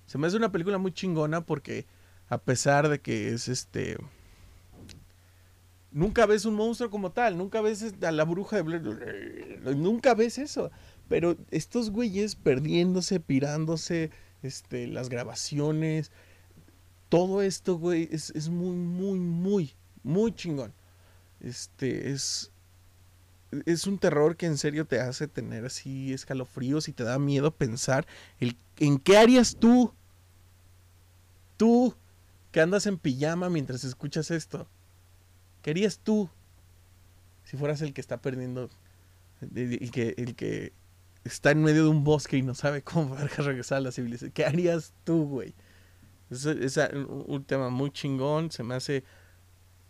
Se 0.07 0.17
me 0.17 0.27
hace 0.27 0.37
una 0.37 0.53
película 0.53 0.79
muy 0.79 0.93
chingona 0.93 1.41
porque 1.41 1.87
a 2.29 2.39
pesar 2.39 2.89
de 2.89 3.01
que 3.01 3.31
es 3.31 3.49
este... 3.49 3.97
Nunca 5.91 6.27
ves 6.27 6.45
un 6.45 6.55
monstruo 6.55 6.91
como 6.91 7.11
tal, 7.13 7.37
nunca 7.37 7.61
ves 7.63 7.95
a 8.03 8.13
la 8.13 8.25
bruja 8.25 8.57
de 8.57 8.63
Blair, 8.63 8.83
nunca 9.77 10.15
ves 10.15 10.39
eso. 10.39 10.71
Pero 11.09 11.37
estos 11.51 11.91
güeyes 11.91 12.37
perdiéndose, 12.37 13.21
pirándose, 13.21 14.11
este, 14.43 14.87
las 14.87 15.09
grabaciones, 15.09 16.13
todo 17.09 17.43
esto, 17.43 17.79
güey, 17.79 18.09
es, 18.13 18.31
es 18.31 18.49
muy, 18.49 18.77
muy, 18.77 19.19
muy, 19.19 19.75
muy 20.03 20.35
chingón. 20.35 20.73
Este, 21.41 22.11
es, 22.11 22.51
es 23.65 23.87
un 23.87 23.99
terror 23.99 24.37
que 24.37 24.47
en 24.47 24.59
serio 24.59 24.87
te 24.87 25.01
hace 25.01 25.29
tener 25.29 25.65
así 25.65 26.13
escalofríos 26.13 26.89
y 26.89 26.93
te 26.93 27.05
da 27.05 27.19
miedo 27.19 27.51
pensar 27.51 28.07
el, 28.41 28.57
en 28.79 28.99
qué 28.99 29.17
harías 29.17 29.57
tú. 29.57 29.95
Tú, 31.57 31.95
que 32.53 32.61
andas 32.61 32.87
en 32.87 32.99
pijama 32.99 33.49
mientras 33.49 33.83
escuchas 33.85 34.31
esto. 34.31 34.69
¿Qué 35.63 35.71
harías 35.71 35.99
tú 35.99 36.31
si 37.49 37.57
fueras 37.57 37.81
el 37.81 37.95
que 37.95 38.03
está 38.03 38.21
perdiendo, 38.21 38.69
el 39.55 39.91
que, 39.91 40.15
el 40.19 40.35
que 40.35 40.75
está 41.29 41.51
en 41.51 41.63
medio 41.63 41.85
de 41.85 41.91
un 41.91 42.05
bosque 42.05 42.37
y 42.37 42.43
no 42.43 42.55
sabe 42.55 42.83
cómo 42.83 43.17
regresar 43.37 43.79
a 43.79 43.81
la 43.81 43.93
civilización? 43.93 44.33
¿Qué 44.33 44.45
harías 44.45 44.93
tú, 45.05 45.25
güey? 45.25 45.55
Es, 46.31 46.45
es 46.45 46.79
un 46.99 47.45
tema 47.45 47.71
muy 47.71 47.91
chingón, 47.91 48.51
se 48.51 48.63
me 48.63 48.75
hace 48.75 49.05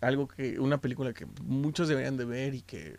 algo 0.00 0.28
que, 0.28 0.60
una 0.60 0.80
película 0.80 1.12
que 1.12 1.26
muchos 1.42 1.88
deberían 1.88 2.16
de 2.16 2.24
ver 2.24 2.54
y 2.54 2.62
que, 2.62 2.96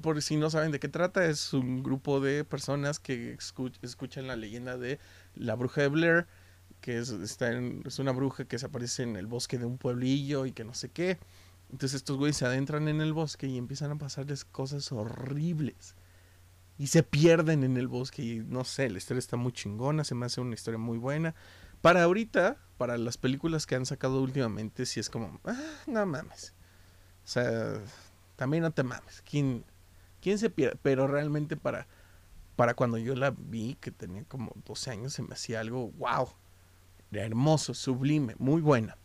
por 0.00 0.20
si 0.22 0.36
no 0.36 0.50
saben 0.50 0.72
de 0.72 0.80
qué 0.80 0.88
trata, 0.88 1.26
es 1.26 1.52
un 1.52 1.82
grupo 1.82 2.20
de 2.20 2.44
personas 2.44 2.98
que 2.98 3.36
escuchan 3.82 4.26
la 4.26 4.36
leyenda 4.36 4.78
de 4.78 4.98
la 5.34 5.54
bruja 5.54 5.82
de 5.82 5.88
Blair, 5.88 6.26
que 6.80 6.98
es, 6.98 7.10
está 7.10 7.50
es 7.84 7.98
una 7.98 8.12
bruja 8.12 8.44
que 8.44 8.58
se 8.58 8.66
aparece 8.66 9.02
en 9.02 9.16
el 9.16 9.26
bosque 9.26 9.58
de 9.58 9.66
un 9.66 9.78
pueblillo 9.78 10.46
y 10.46 10.52
que 10.52 10.64
no 10.64 10.74
sé 10.74 10.88
qué. 10.88 11.18
Entonces 11.70 11.96
estos 11.96 12.16
güeyes 12.16 12.36
se 12.36 12.46
adentran 12.46 12.88
en 12.88 13.00
el 13.00 13.12
bosque 13.12 13.46
y 13.46 13.58
empiezan 13.58 13.90
a 13.90 13.98
pasarles 13.98 14.44
cosas 14.44 14.90
horribles. 14.90 15.94
Y 16.78 16.86
se 16.86 17.02
pierden 17.02 17.64
en 17.64 17.76
el 17.76 17.88
bosque 17.88 18.22
y 18.22 18.38
no 18.38 18.64
sé, 18.64 18.88
la 18.88 18.98
historia 18.98 19.18
está 19.18 19.36
muy 19.36 19.52
chingona, 19.52 20.04
se 20.04 20.14
me 20.14 20.26
hace 20.26 20.40
una 20.40 20.54
historia 20.54 20.78
muy 20.78 20.96
buena. 20.96 21.34
Para 21.80 22.04
ahorita, 22.04 22.56
para 22.76 22.96
las 22.96 23.16
películas 23.16 23.66
que 23.66 23.74
han 23.74 23.84
sacado 23.84 24.22
últimamente, 24.22 24.86
sí 24.86 25.00
es 25.00 25.10
como, 25.10 25.40
ah, 25.44 25.60
no 25.86 26.06
mames. 26.06 26.54
O 27.24 27.28
sea, 27.28 27.80
también 28.36 28.62
no 28.62 28.70
te 28.70 28.84
mames. 28.84 29.22
¿Quién, 29.28 29.64
quién 30.20 30.38
se 30.38 30.50
pierde? 30.50 30.78
Pero 30.80 31.08
realmente 31.08 31.56
para, 31.56 31.88
para 32.54 32.74
cuando 32.74 32.96
yo 32.96 33.16
la 33.16 33.34
vi, 33.36 33.76
que 33.80 33.90
tenía 33.90 34.24
como 34.24 34.52
12 34.64 34.90
años, 34.92 35.12
se 35.12 35.22
me 35.22 35.34
hacía 35.34 35.60
algo, 35.60 35.90
wow. 35.92 36.28
Hermoso, 37.10 37.74
sublime, 37.74 38.36
muy 38.38 38.60
buena. 38.60 38.96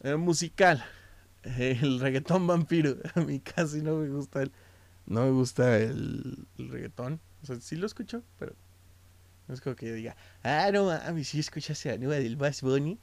Eh, 0.00 0.16
musical. 0.16 0.84
el 1.42 2.00
reggaetón 2.00 2.46
vampiro. 2.46 2.96
A 3.14 3.20
mí 3.20 3.40
casi 3.40 3.82
no 3.82 3.96
me 3.96 4.08
gusta 4.08 4.42
el, 4.42 4.52
no 5.06 5.24
me 5.24 5.30
gusta 5.30 5.78
el, 5.78 6.46
el 6.58 6.68
reggaetón. 6.70 7.20
O 7.42 7.46
sea, 7.46 7.60
sí 7.60 7.76
lo 7.76 7.86
escucho, 7.86 8.22
pero 8.38 8.54
no 9.46 9.54
es 9.54 9.60
como 9.60 9.76
que 9.76 9.88
yo 9.88 9.94
diga, 9.94 10.16
ah, 10.42 10.70
no 10.72 10.86
mames, 10.86 11.28
sí 11.28 11.40
escuchas 11.40 11.84
a 11.86 11.96
nueva 11.98 12.14
del 12.16 12.36
Bass 12.36 12.62
Bunny. 12.62 12.98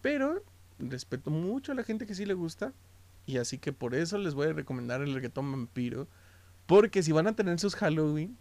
Pero 0.00 0.42
respeto 0.78 1.30
mucho 1.30 1.72
a 1.72 1.74
la 1.74 1.84
gente 1.84 2.06
que 2.06 2.14
sí 2.14 2.24
le 2.24 2.34
gusta. 2.34 2.72
Y 3.26 3.36
así 3.36 3.58
que 3.58 3.72
por 3.72 3.94
eso 3.94 4.16
les 4.18 4.34
voy 4.34 4.48
a 4.48 4.52
recomendar 4.52 5.02
el 5.02 5.14
reggaetón 5.14 5.50
vampiro. 5.50 6.08
Porque 6.66 7.02
si 7.02 7.12
van 7.12 7.26
a 7.26 7.34
tener 7.34 7.60
sus 7.60 7.76
Halloween, 7.76 8.38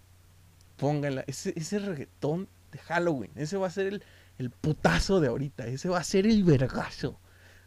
pónganla. 0.78 1.26
Ese, 1.28 1.54
ese 1.58 1.80
reggaetón 1.80 2.48
de 2.72 2.80
Halloween. 2.80 3.32
Ese 3.36 3.58
va 3.58 3.68
a 3.68 3.72
ser 3.72 3.88
el, 3.88 4.04
el 4.38 4.50
putazo 4.50 5.20
de 5.20 5.28
ahorita. 5.28 5.68
Ese 5.68 5.90
va 5.90 6.00
a 6.00 6.04
ser 6.04 6.26
el 6.26 6.44
vergazo. 6.44 7.20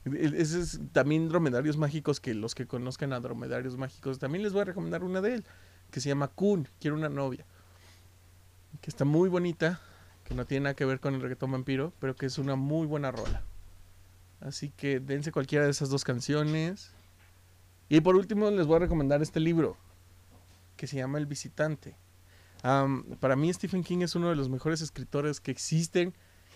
Ese 0.04 0.60
es 0.60 0.80
también 0.92 1.28
Dromedarios 1.28 1.76
Mágicos, 1.76 2.20
que 2.20 2.34
los 2.34 2.54
que 2.54 2.66
conozcan 2.66 3.12
a 3.12 3.20
Dromedarios 3.20 3.76
Mágicos, 3.76 4.18
también 4.18 4.42
les 4.42 4.52
voy 4.52 4.62
a 4.62 4.64
recomendar 4.64 5.04
una 5.04 5.20
de 5.20 5.34
él, 5.34 5.44
que 5.90 6.00
se 6.00 6.08
llama 6.08 6.28
Kun, 6.28 6.68
quiero 6.80 6.96
una 6.96 7.08
novia 7.08 7.46
que 8.80 8.90
está 8.90 9.04
muy 9.04 9.28
bonita, 9.28 9.80
que 10.24 10.34
no 10.34 10.44
tiene 10.44 10.64
nada 10.64 10.74
que 10.74 10.84
ver 10.84 11.00
con 11.00 11.14
el 11.14 11.20
reggaetón 11.20 11.52
vampiro, 11.52 11.92
pero 12.00 12.16
que 12.16 12.26
es 12.26 12.38
una 12.38 12.56
muy 12.56 12.86
buena 12.86 13.10
rola. 13.10 13.42
Así 14.40 14.70
que 14.70 14.98
dense 14.98 15.30
cualquiera 15.30 15.64
de 15.64 15.70
esas 15.70 15.88
dos 15.88 16.04
canciones. 16.04 16.90
Y 17.88 18.00
por 18.00 18.16
último 18.16 18.50
les 18.50 18.66
voy 18.66 18.76
a 18.76 18.80
recomendar 18.80 19.22
este 19.22 19.38
libro, 19.38 19.76
que 20.76 20.86
se 20.86 20.96
llama 20.96 21.18
El 21.18 21.26
Visitante. 21.26 21.96
para 23.20 23.36
mí 23.36 23.52
Stephen 23.52 23.84
King 23.84 24.00
es 24.00 24.14
uno 24.14 24.30
de 24.30 24.36
los 24.36 24.48
mejores 24.48 24.80
escritores 24.80 25.40
que 25.40 25.50
existen 25.50 26.14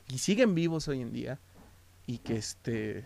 y 0.09 0.19
siguen 0.19 0.55
vivos 0.55 0.89
hoy 0.89 1.01
en 1.01 1.13
día. 1.13 1.39
Y 2.07 2.19
que 2.19 2.37
este... 2.37 3.05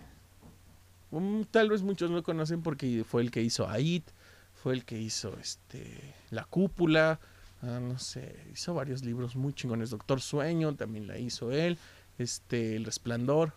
Um, 1.11 1.44
tal 1.44 1.68
vez 1.68 1.83
muchos 1.83 2.11
no 2.11 2.23
conocen 2.23 2.62
porque 2.62 3.05
fue 3.05 3.23
el 3.23 3.31
que 3.31 3.42
hizo 3.42 3.68
Aid, 3.68 4.03
fue 4.55 4.75
el 4.75 4.85
que 4.85 5.01
hizo 5.01 5.37
este, 5.38 6.14
La 6.31 6.44
Cúpula, 6.44 7.18
Ah, 7.62 7.79
no 7.79 7.99
sé, 7.99 8.37
hizo 8.53 8.73
varios 8.73 9.05
libros 9.05 9.37
muy 9.37 9.53
chingones. 9.53 9.90
Doctor 9.90 10.20
Sueño 10.20 10.75
también 10.77 11.07
la 11.07 11.18
hizo 11.18 11.53
él. 11.53 11.79
Este, 12.18 12.77
El 12.77 12.85
Resplandor. 12.85 13.55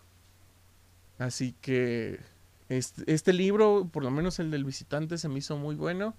Así 1.18 1.54
que 1.60 2.20
este, 2.68 3.12
este, 3.12 3.32
libro, 3.32 3.88
por 3.90 4.02
lo 4.02 4.10
menos 4.10 4.38
el 4.38 4.50
del 4.50 4.64
visitante, 4.64 5.16
se 5.18 5.28
me 5.28 5.38
hizo 5.38 5.56
muy 5.56 5.74
bueno. 5.74 6.14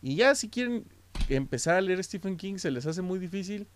Y 0.00 0.16
ya 0.16 0.34
si 0.34 0.48
quieren 0.48 0.86
empezar 1.28 1.76
a 1.76 1.80
leer 1.80 2.02
Stephen 2.02 2.36
King, 2.36 2.56
se 2.56 2.70
les 2.70 2.86
hace 2.86 3.02
muy 3.02 3.18
difícil. 3.18 3.68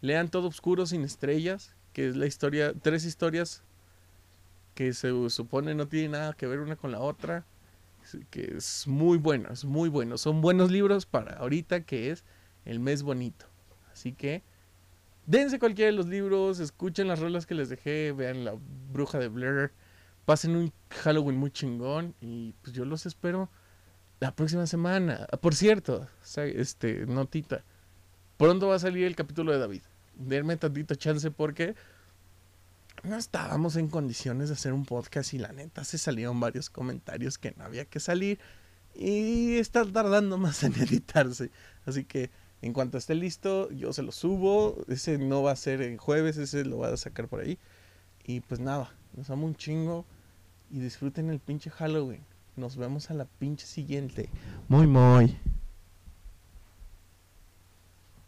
Lean 0.00 0.30
Todo 0.30 0.48
Oscuro 0.48 0.86
sin 0.86 1.02
estrellas, 1.02 1.74
que 1.92 2.08
es 2.08 2.16
la 2.16 2.26
historia, 2.26 2.72
tres 2.72 3.04
historias 3.04 3.62
que 4.74 4.92
se 4.92 5.10
supone 5.30 5.74
no 5.74 5.88
tienen 5.88 6.12
nada 6.12 6.32
que 6.32 6.46
ver 6.46 6.60
una 6.60 6.76
con 6.76 6.92
la 6.92 7.00
otra. 7.00 7.44
Que 8.30 8.54
es 8.56 8.86
muy 8.86 9.18
bueno, 9.18 9.50
es 9.52 9.64
muy 9.64 9.88
bueno. 9.88 10.18
Son 10.18 10.40
buenos 10.40 10.70
libros 10.70 11.06
para 11.06 11.36
ahorita 11.36 11.82
que 11.82 12.10
es 12.10 12.24
el 12.64 12.80
mes 12.80 13.02
bonito. 13.02 13.46
Así 13.92 14.12
que 14.12 14.42
dense 15.26 15.58
cualquiera 15.58 15.90
de 15.90 15.96
los 15.96 16.06
libros, 16.06 16.60
escuchen 16.60 17.08
las 17.08 17.20
rolas 17.20 17.46
que 17.46 17.54
les 17.54 17.68
dejé, 17.68 18.12
vean 18.12 18.44
La 18.44 18.54
Bruja 18.92 19.18
de 19.18 19.28
Blair, 19.28 19.72
pasen 20.24 20.56
un 20.56 20.72
Halloween 20.90 21.36
muy 21.36 21.50
chingón 21.50 22.14
y 22.20 22.52
pues 22.62 22.74
yo 22.74 22.84
los 22.84 23.06
espero 23.06 23.50
la 24.18 24.34
próxima 24.34 24.66
semana. 24.66 25.26
Ah, 25.30 25.36
por 25.36 25.54
cierto, 25.54 26.08
este 26.36 27.06
notita, 27.06 27.64
pronto 28.36 28.68
va 28.68 28.76
a 28.76 28.78
salir 28.78 29.06
el 29.06 29.16
capítulo 29.16 29.52
de 29.52 29.58
David. 29.58 29.82
Denme 30.14 30.56
tantito 30.56 30.94
chance 30.94 31.30
porque 31.30 31.74
no 33.02 33.16
estábamos 33.16 33.76
en 33.76 33.88
condiciones 33.88 34.48
de 34.48 34.54
hacer 34.54 34.72
un 34.72 34.84
podcast 34.84 35.34
y 35.34 35.38
la 35.38 35.52
neta 35.52 35.84
se 35.84 35.98
salieron 35.98 36.40
varios 36.40 36.70
comentarios 36.70 37.38
que 37.38 37.52
no 37.52 37.64
había 37.64 37.84
que 37.84 38.00
salir 38.00 38.38
y 38.94 39.56
está 39.56 39.84
tardando 39.84 40.38
más 40.38 40.62
en 40.62 40.74
editarse. 40.80 41.50
Así 41.86 42.04
que 42.04 42.30
en 42.62 42.72
cuanto 42.72 42.98
esté 42.98 43.14
listo, 43.14 43.70
yo 43.70 43.92
se 43.92 44.02
lo 44.02 44.12
subo. 44.12 44.84
Ese 44.88 45.18
no 45.18 45.42
va 45.42 45.52
a 45.52 45.56
ser 45.56 45.82
en 45.82 45.96
jueves, 45.96 46.36
ese 46.36 46.64
lo 46.64 46.76
voy 46.76 46.92
a 46.92 46.96
sacar 46.96 47.28
por 47.28 47.40
ahí. 47.40 47.58
Y 48.24 48.40
pues 48.40 48.60
nada, 48.60 48.92
nos 49.16 49.30
amo 49.30 49.46
un 49.46 49.54
chingo 49.54 50.04
y 50.70 50.80
disfruten 50.80 51.30
el 51.30 51.40
pinche 51.40 51.70
Halloween. 51.70 52.24
Nos 52.56 52.76
vemos 52.76 53.10
a 53.10 53.14
la 53.14 53.24
pinche 53.24 53.66
siguiente. 53.66 54.28
Muy, 54.68 54.86
muy. 54.86 55.36